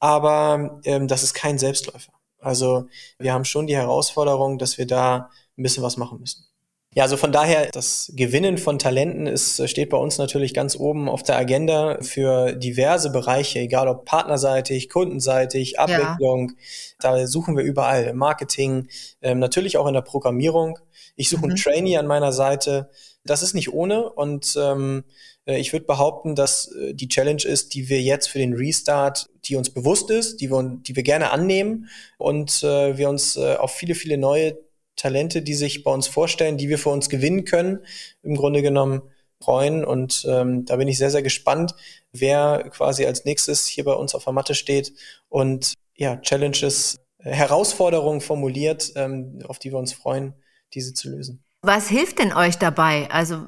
[0.00, 2.17] aber ähm, das ist kein Selbstläufer.
[2.40, 2.86] Also
[3.18, 6.48] wir haben schon die Herausforderung, dass wir da ein bisschen was machen müssen.
[6.94, 11.08] Ja, also von daher, das Gewinnen von Talenten ist, steht bei uns natürlich ganz oben
[11.08, 16.54] auf der Agenda für diverse Bereiche, egal ob partnerseitig, kundenseitig, Abwicklung.
[17.02, 17.12] Ja.
[17.12, 18.04] Da suchen wir überall.
[18.04, 18.88] Im Marketing,
[19.20, 20.78] ähm, natürlich auch in der Programmierung.
[21.14, 21.50] Ich suche mhm.
[21.50, 22.90] einen Trainee an meiner Seite.
[23.22, 25.04] Das ist nicht ohne und ähm,
[25.37, 29.26] äh, ich würde behaupten, dass äh, die Challenge ist, die wir jetzt für den Restart,
[29.44, 31.88] die uns bewusst ist, die wir, die wir gerne annehmen
[32.18, 34.58] und äh, wir uns äh, auf viele, viele neue
[34.96, 37.80] Talente, die sich bei uns vorstellen, die wir für uns gewinnen können,
[38.22, 39.02] im Grunde genommen
[39.40, 39.84] freuen.
[39.84, 41.74] Und ähm, da bin ich sehr, sehr gespannt,
[42.12, 44.92] wer quasi als nächstes hier bei uns auf der Matte steht
[45.28, 50.34] und ja, Challenges, Herausforderungen formuliert, ähm, auf die wir uns freuen,
[50.74, 51.44] diese zu lösen.
[51.62, 53.08] Was hilft denn euch dabei?
[53.10, 53.46] Also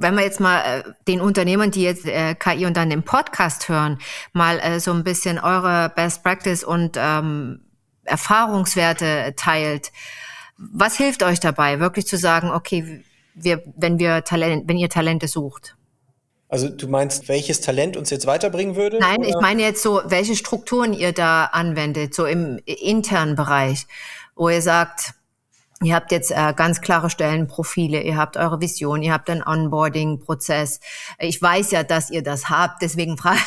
[0.00, 3.68] wenn wir jetzt mal äh, den Unternehmern, die jetzt äh, KI und dann den Podcast
[3.68, 3.98] hören,
[4.32, 7.60] mal äh, so ein bisschen eure Best Practice und ähm,
[8.04, 9.92] Erfahrungswerte teilt,
[10.56, 15.28] was hilft euch dabei, wirklich zu sagen, okay, wir, wenn wir Talent, wenn ihr Talente
[15.28, 15.76] sucht?
[16.48, 18.98] Also du meinst, welches Talent uns jetzt weiterbringen würde?
[18.98, 19.28] Nein, oder?
[19.28, 23.86] ich meine jetzt so, welche Strukturen ihr da anwendet, so im internen Bereich,
[24.34, 25.12] wo ihr sagt,
[25.82, 30.80] Ihr habt jetzt äh, ganz klare Stellenprofile, ihr habt eure Vision, ihr habt einen Onboarding-Prozess.
[31.20, 33.38] Ich weiß ja, dass ihr das habt, deswegen frage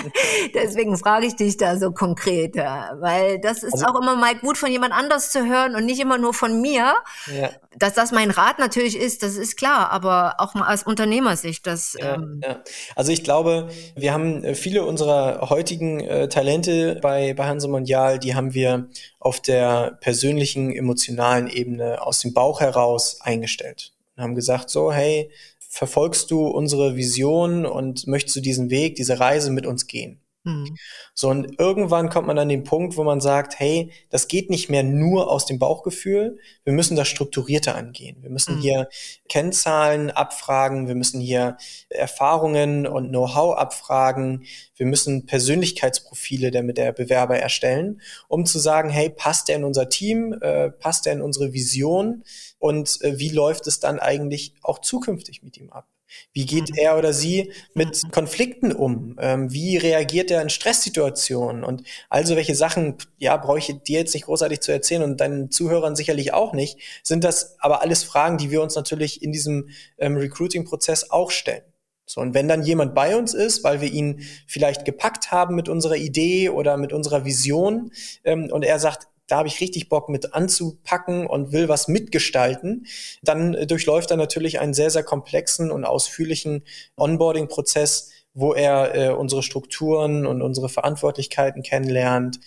[0.54, 4.58] deswegen frage ich dich da so konkret, weil das ist also, auch immer mal gut
[4.58, 6.94] von jemand anders zu hören und nicht immer nur von mir.
[7.26, 7.50] Ja.
[7.78, 11.66] Dass das mein Rat natürlich ist, das ist klar, aber auch mal aus Unternehmersicht.
[11.66, 12.62] Das, ja, ähm ja.
[12.94, 18.18] Also ich glaube, wir haben äh, viele unserer heutigen äh, Talente bei, bei Hanse Mondial,
[18.18, 24.34] die haben wir auf der persönlichen, emotionalen Ebene aus dem Bauch heraus eingestellt und haben
[24.34, 29.66] gesagt, so, hey, verfolgst du unsere Vision und möchtest du diesen Weg, diese Reise mit
[29.66, 30.20] uns gehen?
[30.46, 30.76] Mhm.
[31.12, 34.70] So, und irgendwann kommt man an den Punkt, wo man sagt, hey, das geht nicht
[34.70, 38.22] mehr nur aus dem Bauchgefühl, wir müssen das strukturierter angehen.
[38.22, 38.60] Wir müssen mhm.
[38.60, 38.88] hier
[39.28, 41.56] Kennzahlen abfragen, wir müssen hier
[41.88, 44.44] Erfahrungen und Know-how abfragen,
[44.76, 49.64] wir müssen Persönlichkeitsprofile der, mit der Bewerber erstellen, um zu sagen, hey, passt der in
[49.64, 52.22] unser Team, äh, passt der in unsere Vision
[52.60, 55.88] und äh, wie läuft es dann eigentlich auch zukünftig mit ihm ab?
[56.32, 56.76] Wie geht mhm.
[56.76, 58.02] er oder sie mit.
[58.12, 59.16] Konflikten um?
[59.20, 61.64] Ähm, wie reagiert er in Stresssituationen?
[61.64, 65.50] Und also welche Sachen, ja, brauche ich dir jetzt nicht großartig zu erzählen und deinen
[65.50, 69.70] Zuhörern sicherlich auch nicht, sind das aber alles Fragen, die wir uns natürlich in diesem
[69.98, 71.62] ähm, Recruiting-Prozess auch stellen.
[72.08, 75.68] So, und wenn dann jemand bei uns ist, weil wir ihn vielleicht gepackt haben mit
[75.68, 77.90] unserer Idee oder mit unserer Vision,
[78.22, 82.86] ähm, und er sagt, da habe ich richtig Bock mit anzupacken und will was mitgestalten,
[83.22, 86.64] dann äh, durchläuft er natürlich einen sehr, sehr komplexen und ausführlichen
[86.96, 92.38] Onboarding-Prozess, wo er äh, unsere Strukturen und unsere Verantwortlichkeiten kennenlernt,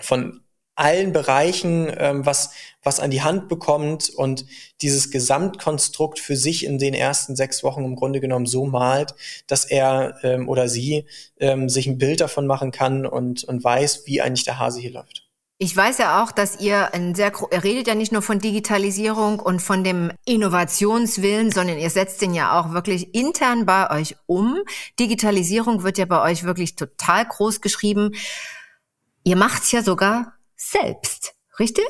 [0.00, 0.40] von
[0.76, 2.50] allen Bereichen ähm, was,
[2.82, 4.44] was an die Hand bekommt und
[4.82, 9.14] dieses Gesamtkonstrukt für sich in den ersten sechs Wochen im Grunde genommen so malt,
[9.46, 11.06] dass er ähm, oder sie
[11.40, 14.92] ähm, sich ein Bild davon machen kann und, und weiß, wie eigentlich der Hase hier
[14.92, 15.25] läuft.
[15.58, 19.40] Ich weiß ja auch, dass ihr ein sehr, ihr redet ja nicht nur von Digitalisierung
[19.40, 24.58] und von dem Innovationswillen, sondern ihr setzt den ja auch wirklich intern bei euch um.
[25.00, 28.10] Digitalisierung wird ja bei euch wirklich total groß geschrieben.
[29.24, 31.86] Ihr macht's ja sogar selbst, richtig?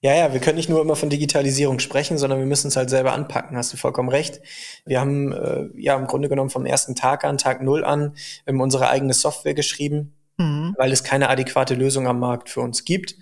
[0.00, 2.90] Ja, ja, wir können nicht nur immer von Digitalisierung sprechen, sondern wir müssen es halt
[2.90, 4.40] selber anpacken, hast du vollkommen recht.
[4.84, 8.14] Wir haben äh, ja im Grunde genommen vom ersten Tag an, Tag null an,
[8.46, 10.74] ähm, unsere eigene Software geschrieben Mhm.
[10.76, 13.16] weil es keine adäquate Lösung am Markt für uns gibt.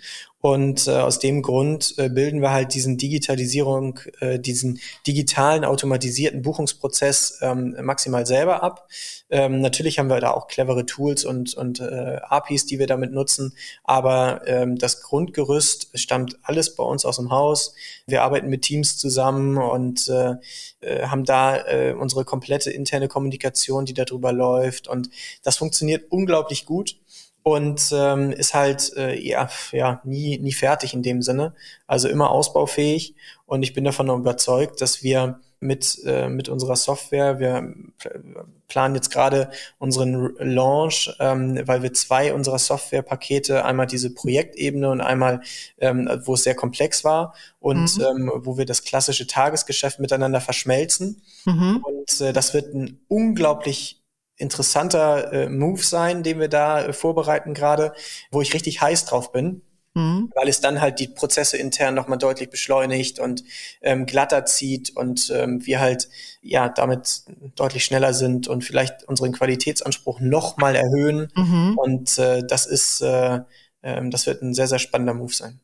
[0.45, 6.43] Und äh, aus dem Grund äh, bilden wir halt diesen Digitalisierung, äh, diesen digitalen automatisierten
[6.43, 8.87] Buchungsprozess ähm, maximal selber ab.
[9.31, 13.11] Ähm, natürlich haben wir da auch clevere Tools und, und äh, APIs, die wir damit
[13.11, 17.73] nutzen, aber ähm, das Grundgerüst stammt alles bei uns aus dem Haus.
[18.05, 20.35] Wir arbeiten mit Teams zusammen und äh,
[20.81, 24.87] äh, haben da äh, unsere komplette interne Kommunikation, die darüber läuft.
[24.87, 25.09] Und
[25.41, 26.97] das funktioniert unglaublich gut
[27.47, 31.53] und ähm, ist halt äh, ja, ja nie, nie fertig in dem Sinne.
[31.85, 33.13] Also immer ausbaufähig.
[33.45, 37.71] Und ich bin davon überzeugt, dass wir mit, äh, mit unserer Software, wir
[38.67, 45.01] planen jetzt gerade unseren Launch, ähm, weil wir zwei unserer Softwarepakete, einmal diese Projektebene und
[45.01, 45.41] einmal,
[45.77, 48.03] ähm, wo es sehr komplex war und mhm.
[48.03, 51.21] ähm, wo wir das klassische Tagesgeschäft miteinander verschmelzen.
[51.45, 51.83] Mhm.
[51.83, 54.01] Und äh, das wird ein unglaublich
[54.37, 57.93] interessanter äh, Move sein, den wir da äh, vorbereiten gerade,
[58.31, 59.61] wo ich richtig heiß drauf bin.
[59.93, 60.29] Mhm.
[60.35, 63.45] Weil es dann halt die Prozesse intern nochmal deutlich beschleunigt und
[63.81, 66.09] ähm, glatter zieht und ähm, wir halt
[66.41, 67.23] ja damit
[67.55, 71.31] deutlich schneller sind und vielleicht unseren Qualitätsanspruch nochmal erhöhen.
[71.35, 71.77] Mhm.
[71.77, 73.39] Und äh, das ist, äh,
[73.83, 75.61] äh, das wird ein sehr, sehr spannender Move sein.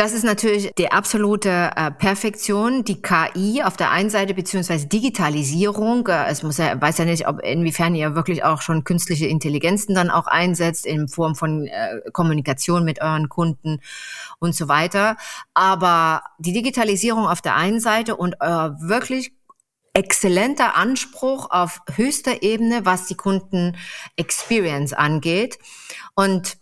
[0.00, 6.06] Das ist natürlich die absolute äh, Perfektion, die KI auf der einen Seite beziehungsweise Digitalisierung.
[6.06, 9.94] Äh, es muss ja, weiß ja nicht, ob inwiefern ihr wirklich auch schon künstliche Intelligenzen
[9.94, 13.80] dann auch einsetzt in Form von äh, Kommunikation mit euren Kunden
[14.38, 15.18] und so weiter.
[15.52, 19.34] Aber die Digitalisierung auf der einen Seite und euer wirklich
[19.92, 23.76] exzellenter Anspruch auf höchster Ebene, was die Kunden
[24.16, 25.58] Experience angeht.
[26.14, 26.56] Und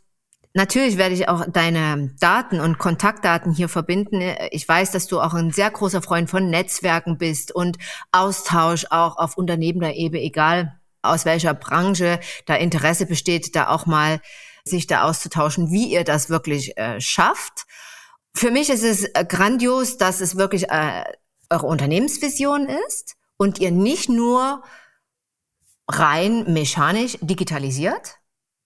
[0.55, 4.23] Natürlich werde ich auch deine Daten und Kontaktdaten hier verbinden.
[4.51, 7.77] Ich weiß, dass du auch ein sehr großer Freund von Netzwerken bist und
[8.13, 14.21] Austausch auch auf unternehmener Ebene, egal aus welcher Branche da Interesse besteht, da auch mal
[14.65, 17.67] sich da auszutauschen, wie ihr das wirklich äh, schafft.
[18.35, 21.05] Für mich ist es äh, grandios, dass es wirklich äh,
[21.51, 24.63] eure Unternehmensvision ist und ihr nicht nur
[25.89, 28.17] rein mechanisch digitalisiert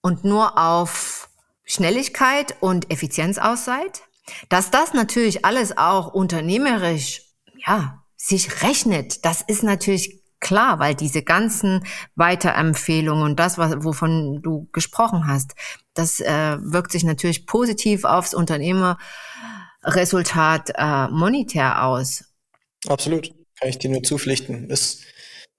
[0.01, 1.29] und nur auf
[1.65, 4.03] Schnelligkeit und Effizienz aus seid,
[4.49, 7.21] dass das natürlich alles auch unternehmerisch,
[7.65, 11.85] ja, sich rechnet, das ist natürlich klar, weil diese ganzen
[12.15, 15.55] Weiterempfehlungen und das, was, wovon du gesprochen hast,
[15.93, 22.25] das äh, wirkt sich natürlich positiv aufs Unternehmerresultat äh, monetär aus.
[22.87, 24.69] Absolut, kann ich dir nur zupflichten.
[24.69, 25.03] Ist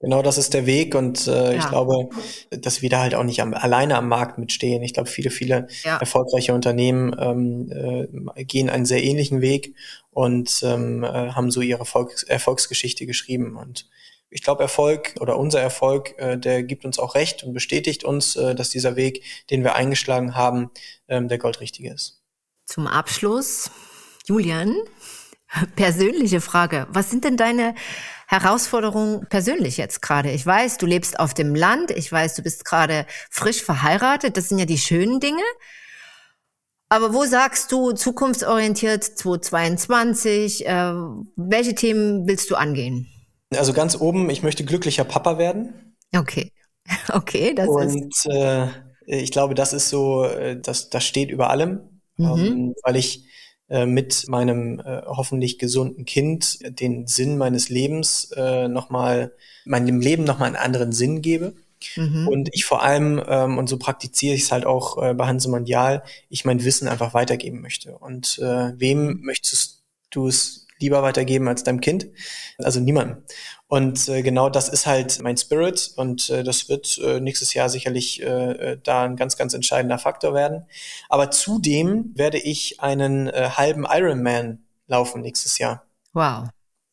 [0.01, 1.59] Genau, das ist der Weg und äh, ja.
[1.59, 2.09] ich glaube,
[2.51, 4.83] dass wir da halt auch nicht am, alleine am Markt mitstehen.
[4.83, 5.97] Ich glaube, viele, viele ja.
[5.97, 9.73] erfolgreiche Unternehmen ähm, äh, gehen einen sehr ähnlichen Weg
[10.11, 13.55] und ähm, äh, haben so ihre Volks Erfolgsgeschichte geschrieben.
[13.55, 13.87] Und
[14.29, 18.35] ich glaube, Erfolg oder unser Erfolg, äh, der gibt uns auch recht und bestätigt uns,
[18.35, 20.71] äh, dass dieser Weg, den wir eingeschlagen haben,
[21.07, 22.21] ähm, der goldrichtige ist.
[22.65, 23.71] Zum Abschluss,
[24.25, 24.75] Julian,
[25.77, 26.85] persönliche Frage.
[26.89, 27.75] Was sind denn deine
[28.27, 30.31] Herausforderung persönlich jetzt gerade?
[30.31, 34.49] Ich weiß, du lebst auf dem Land, ich weiß, du bist gerade frisch verheiratet, das
[34.49, 35.43] sind ja die schönen Dinge.
[36.89, 40.65] Aber wo sagst du zukunftsorientiert 2022?
[40.65, 40.93] Äh,
[41.35, 43.07] welche Themen willst du angehen?
[43.55, 45.95] Also ganz oben, ich möchte glücklicher Papa werden.
[46.15, 46.51] Okay.
[47.09, 48.25] Okay, das Und, ist.
[48.27, 48.67] Und äh,
[49.07, 52.25] ich glaube, das ist so, äh, das, das steht über allem, mhm.
[52.37, 53.25] ähm, weil ich
[53.67, 59.33] mit meinem äh, hoffentlich gesunden Kind den Sinn meines Lebens äh, nochmal,
[59.65, 61.55] meinem Leben nochmal einen anderen Sinn gebe.
[61.95, 62.27] Mhm.
[62.27, 65.49] Und ich vor allem, ähm, und so praktiziere ich es halt auch äh, bei Hanse
[65.49, 67.97] Mondial, ich mein Wissen einfach weitergeben möchte.
[67.97, 72.07] Und äh, wem möchtest du es lieber weitergeben als deinem Kind?
[72.57, 73.17] Also niemandem.
[73.67, 77.67] Und äh, genau das ist halt mein Spirit und äh, das wird äh, nächstes Jahr
[77.67, 80.65] sicherlich äh, äh, da ein ganz, ganz entscheidender Faktor werden.
[81.09, 85.83] Aber zudem werde ich einen äh, halben Ironman laufen nächstes Jahr.
[86.13, 86.49] Wow.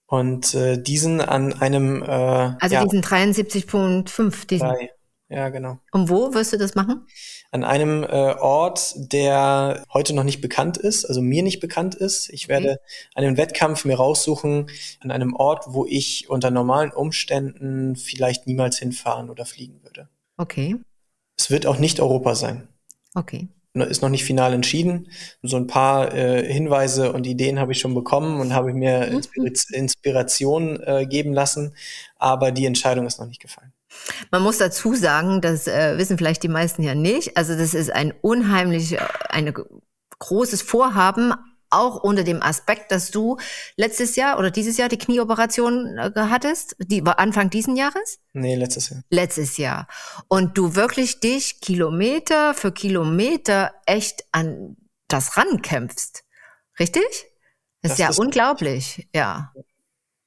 [0.06, 4.68] Und äh, diesen an einem äh, Also ja, diesen 73.5, diesen.
[4.68, 4.90] Drei.
[5.28, 5.78] Ja, genau.
[5.92, 7.06] Und wo wirst du das machen?
[7.52, 12.30] An einem äh, Ort, der heute noch nicht bekannt ist, also mir nicht bekannt ist.
[12.30, 12.78] Ich werde okay.
[13.14, 19.28] einen Wettkampf mir raussuchen an einem Ort, wo ich unter normalen Umständen vielleicht niemals hinfahren
[19.28, 20.08] oder fliegen würde.
[20.38, 20.76] Okay.
[21.36, 22.68] Es wird auch nicht Europa sein.
[23.14, 23.48] Okay.
[23.74, 25.08] Ist noch nicht final entschieden.
[25.42, 29.16] So ein paar äh, Hinweise und Ideen habe ich schon bekommen und habe mir mhm.
[29.16, 31.74] Inspira Inspiration äh, geben lassen,
[32.16, 33.72] aber die Entscheidung ist noch nicht gefallen.
[34.30, 37.36] Man muss dazu sagen, das äh, wissen vielleicht die meisten ja nicht.
[37.36, 39.52] Also das ist ein unheimlich, äh, ein
[40.18, 41.34] großes Vorhaben
[41.72, 43.38] auch unter dem Aspekt, dass du
[43.76, 48.20] letztes Jahr oder dieses Jahr die Knieoperation äh, hattest, die war Anfang diesen Jahres?
[48.32, 49.02] Nee, letztes Jahr.
[49.10, 49.88] Letztes Jahr.
[50.28, 54.76] Und du wirklich dich Kilometer für Kilometer echt an
[55.08, 56.24] das rankämpfst.
[56.78, 57.02] Richtig?
[57.80, 59.52] Das, das ist ja ist unglaublich, ja.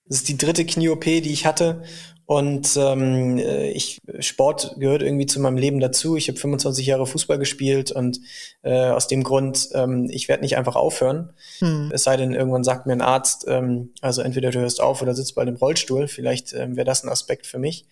[0.07, 1.83] Das ist die dritte Knie-OP, die ich hatte.
[2.27, 6.15] Und ähm, äh, ich Sport gehört irgendwie zu meinem Leben dazu.
[6.15, 8.19] Ich habe 25 Jahre Fußball gespielt und
[8.63, 11.33] äh, aus dem Grund, ähm, ich werde nicht einfach aufhören.
[11.59, 11.91] Hm.
[11.93, 15.13] Es sei denn, irgendwann sagt mir ein Arzt, ähm, also entweder du hörst auf oder
[15.13, 16.07] sitzt bei dem Rollstuhl.
[16.07, 17.85] Vielleicht ähm, wäre das ein Aspekt für mich.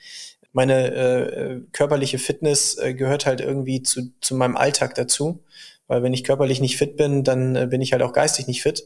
[0.51, 5.43] Meine äh, körperliche Fitness äh, gehört halt irgendwie zu, zu meinem Alltag dazu.
[5.87, 8.63] Weil wenn ich körperlich nicht fit bin, dann äh, bin ich halt auch geistig nicht
[8.63, 8.83] fit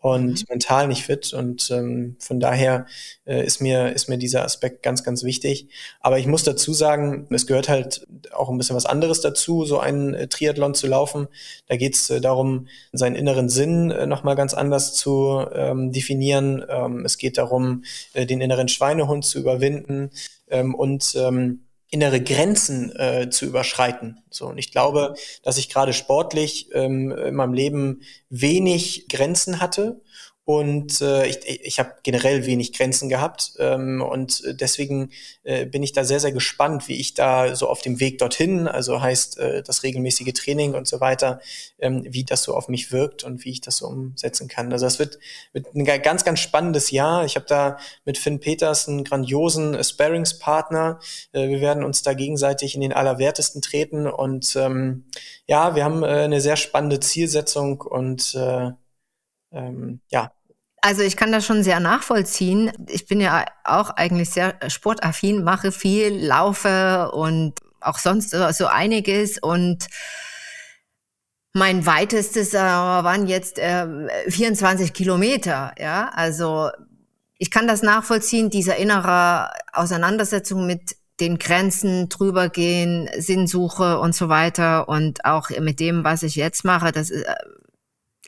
[0.00, 0.44] und mhm.
[0.48, 1.32] mental nicht fit.
[1.32, 2.86] Und ähm, von daher
[3.24, 5.68] äh, ist, mir, ist mir dieser Aspekt ganz, ganz wichtig.
[6.00, 9.78] Aber ich muss dazu sagen, es gehört halt auch ein bisschen was anderes dazu, so
[9.78, 11.28] einen äh, Triathlon zu laufen.
[11.66, 16.64] Da geht es äh, darum, seinen inneren Sinn äh, nochmal ganz anders zu ähm, definieren.
[16.68, 20.10] Ähm, es geht darum, äh, den inneren Schweinehund zu überwinden
[20.48, 21.65] ähm, und ähm,
[21.96, 24.18] innere Grenzen äh, zu überschreiten.
[24.28, 30.02] So und ich glaube, dass ich gerade sportlich ähm, in meinem Leben wenig Grenzen hatte
[30.46, 33.54] und äh, ich, ich habe generell wenig Grenzen gehabt.
[33.58, 35.10] Ähm, und deswegen
[35.42, 38.68] äh, bin ich da sehr, sehr gespannt, wie ich da so auf dem Weg dorthin,
[38.68, 41.40] also heißt äh, das regelmäßige Training und so weiter,
[41.80, 44.72] ähm, wie das so auf mich wirkt und wie ich das so umsetzen kann.
[44.72, 45.18] Also es wird,
[45.52, 47.24] wird ein ganz, ganz spannendes Jahr.
[47.24, 51.00] Ich habe da mit Finn Peters einen grandiosen Sparringspartner.
[51.32, 54.06] Äh, wir werden uns da gegenseitig in den Allerwertesten treten.
[54.06, 55.06] Und ähm,
[55.48, 58.70] ja, wir haben äh, eine sehr spannende Zielsetzung und äh,
[59.52, 60.32] ähm, ja,
[60.86, 62.70] also ich kann das schon sehr nachvollziehen.
[62.88, 69.38] Ich bin ja auch eigentlich sehr sportaffin, mache viel, laufe und auch sonst so einiges
[69.38, 69.88] und
[71.54, 73.84] mein weitestes äh, waren jetzt äh,
[74.28, 76.08] 24 Kilometer, ja.
[76.14, 76.70] Also
[77.36, 84.28] ich kann das nachvollziehen, dieser innere Auseinandersetzung mit den Grenzen drüber gehen, Sinnsuche und so
[84.28, 87.34] weiter und auch mit dem, was ich jetzt mache, das ist, äh,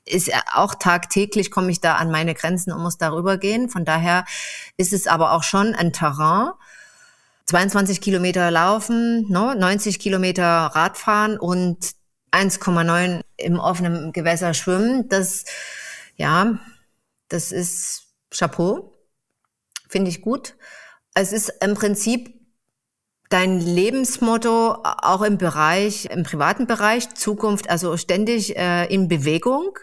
[0.09, 3.69] ist auch tagtäglich komme ich da an meine Grenzen und muss darüber gehen.
[3.69, 4.25] Von daher
[4.77, 6.51] ist es aber auch schon ein Terrain.
[7.47, 11.93] 22 Kilometer laufen, no, 90 Kilometer Radfahren und
[12.31, 15.09] 1,9 im offenen Gewässer schwimmen.
[15.09, 15.45] Das,
[16.17, 16.59] ja,
[17.29, 18.93] das ist Chapeau.
[19.89, 20.57] Finde ich gut.
[21.15, 22.39] Es ist im Prinzip
[23.31, 29.79] dein Lebensmotto auch im Bereich, im privaten Bereich, Zukunft, also ständig äh, in Bewegung.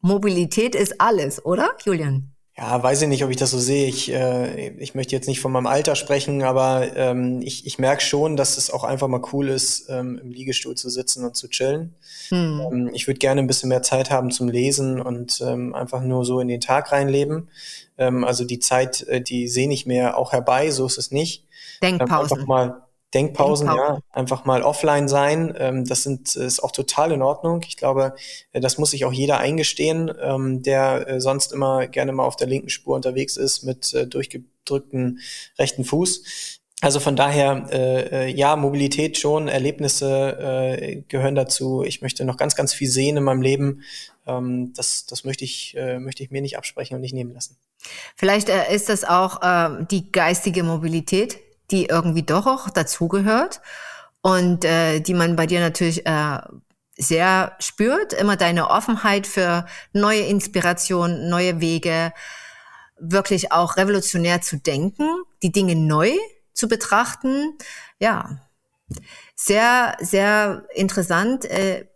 [0.00, 2.32] Mobilität ist alles, oder, Julian?
[2.58, 3.86] Ja, weiß ich nicht, ob ich das so sehe.
[3.86, 8.02] Ich, äh, ich möchte jetzt nicht von meinem Alter sprechen, aber ähm, ich, ich merke
[8.02, 11.46] schon, dass es auch einfach mal cool ist, ähm, im Liegestuhl zu sitzen und zu
[11.48, 11.94] chillen.
[12.30, 12.60] Hm.
[12.72, 16.24] Ähm, ich würde gerne ein bisschen mehr Zeit haben zum Lesen und ähm, einfach nur
[16.24, 17.48] so in den Tag reinleben.
[17.96, 21.44] Ähm, also die Zeit, äh, die sehe ich mir auch herbei, so ist es nicht.
[21.80, 22.10] Denkpausen.
[22.10, 25.54] Ähm, einfach mal Denkpausen, ja, einfach mal offline sein.
[25.58, 27.62] Ähm, das sind, ist auch total in Ordnung.
[27.66, 28.14] Ich glaube,
[28.52, 32.36] äh, das muss sich auch jeder eingestehen, ähm, der äh, sonst immer gerne mal auf
[32.36, 35.20] der linken Spur unterwegs ist mit äh, durchgedrückten
[35.58, 36.58] rechten Fuß.
[36.80, 41.82] Also von daher, äh, ja, Mobilität schon, Erlebnisse äh, gehören dazu.
[41.82, 43.82] Ich möchte noch ganz, ganz viel sehen in meinem Leben.
[44.26, 47.56] Ähm, das das möchte, ich, äh, möchte ich mir nicht absprechen und nicht nehmen lassen.
[48.14, 51.38] Vielleicht äh, ist das auch äh, die geistige Mobilität,
[51.70, 53.60] die irgendwie doch auch dazugehört
[54.20, 56.38] und äh, die man bei dir natürlich äh,
[56.96, 58.12] sehr spürt.
[58.12, 62.12] Immer deine Offenheit für neue Inspiration, neue Wege,
[62.98, 65.08] wirklich auch revolutionär zu denken,
[65.42, 66.12] die Dinge neu
[66.52, 67.56] zu betrachten.
[68.00, 68.40] Ja,
[69.36, 71.44] sehr, sehr interessant.
[71.44, 71.86] Äh,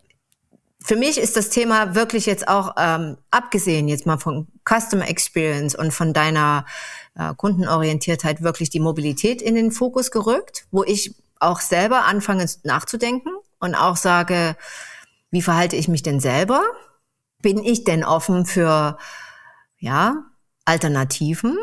[0.85, 5.75] für mich ist das Thema wirklich jetzt auch, ähm, abgesehen jetzt mal von Customer Experience
[5.75, 6.67] und von deiner
[7.15, 13.31] äh, Kundenorientiertheit, wirklich die Mobilität in den Fokus gerückt, wo ich auch selber anfange nachzudenken
[13.59, 14.57] und auch sage,
[15.31, 16.63] wie verhalte ich mich denn selber?
[17.41, 18.99] Bin ich denn offen für,
[19.79, 20.25] ja,
[20.65, 21.59] Alternativen?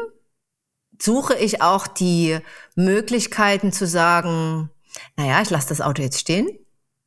[1.02, 2.40] Suche ich auch die
[2.76, 4.70] Möglichkeiten zu sagen,
[5.16, 6.50] naja, ich lasse das Auto jetzt stehen.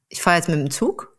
[0.09, 1.11] Ich fahre jetzt mit dem Zug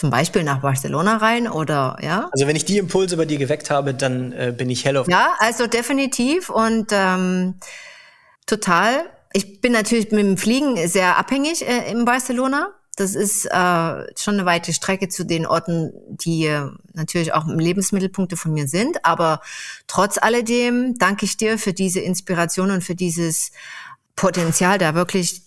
[0.00, 2.30] zum Beispiel nach Barcelona rein oder ja?
[2.32, 5.06] Also wenn ich die Impulse bei dir geweckt habe, dann äh, bin ich hell auf.
[5.08, 7.56] Ja, also definitiv und ähm,
[8.46, 9.04] total.
[9.34, 12.70] Ich bin natürlich mit dem Fliegen sehr abhängig äh, in Barcelona.
[12.96, 13.50] Das ist äh,
[14.18, 19.04] schon eine weite Strecke zu den Orten, die äh, natürlich auch Lebensmittelpunkte von mir sind.
[19.04, 19.42] Aber
[19.86, 23.52] trotz alledem danke ich dir für diese Inspiration und für dieses
[24.16, 25.42] Potenzial, da wirklich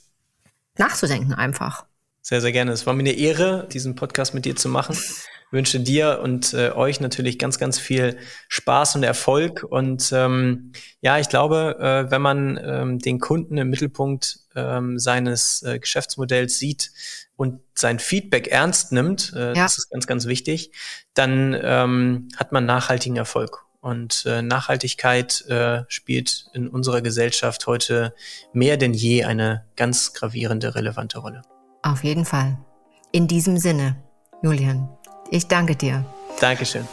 [0.78, 1.86] nachzudenken einfach.
[2.26, 2.72] Sehr, sehr gerne.
[2.72, 4.96] Es war mir eine Ehre, diesen Podcast mit dir zu machen.
[4.96, 8.18] Ich wünsche dir und äh, euch natürlich ganz, ganz viel
[8.48, 9.66] Spaß und Erfolg.
[9.70, 10.72] Und ähm,
[11.02, 16.58] ja, ich glaube, äh, wenn man ähm, den Kunden im Mittelpunkt ähm, seines äh, Geschäftsmodells
[16.58, 16.92] sieht
[17.36, 19.54] und sein Feedback ernst nimmt, äh, ja.
[19.64, 20.72] das ist ganz, ganz wichtig,
[21.14, 23.66] dann ähm, hat man nachhaltigen Erfolg.
[23.82, 28.16] Und äh, Nachhaltigkeit äh, spielt in unserer Gesellschaft heute
[28.54, 31.42] mehr denn je eine ganz gravierende, relevante Rolle.
[31.84, 32.58] Auf jeden Fall.
[33.12, 33.98] In diesem Sinne,
[34.42, 34.90] Julian,
[35.30, 36.06] ich danke dir.
[36.40, 36.88] Dankeschön.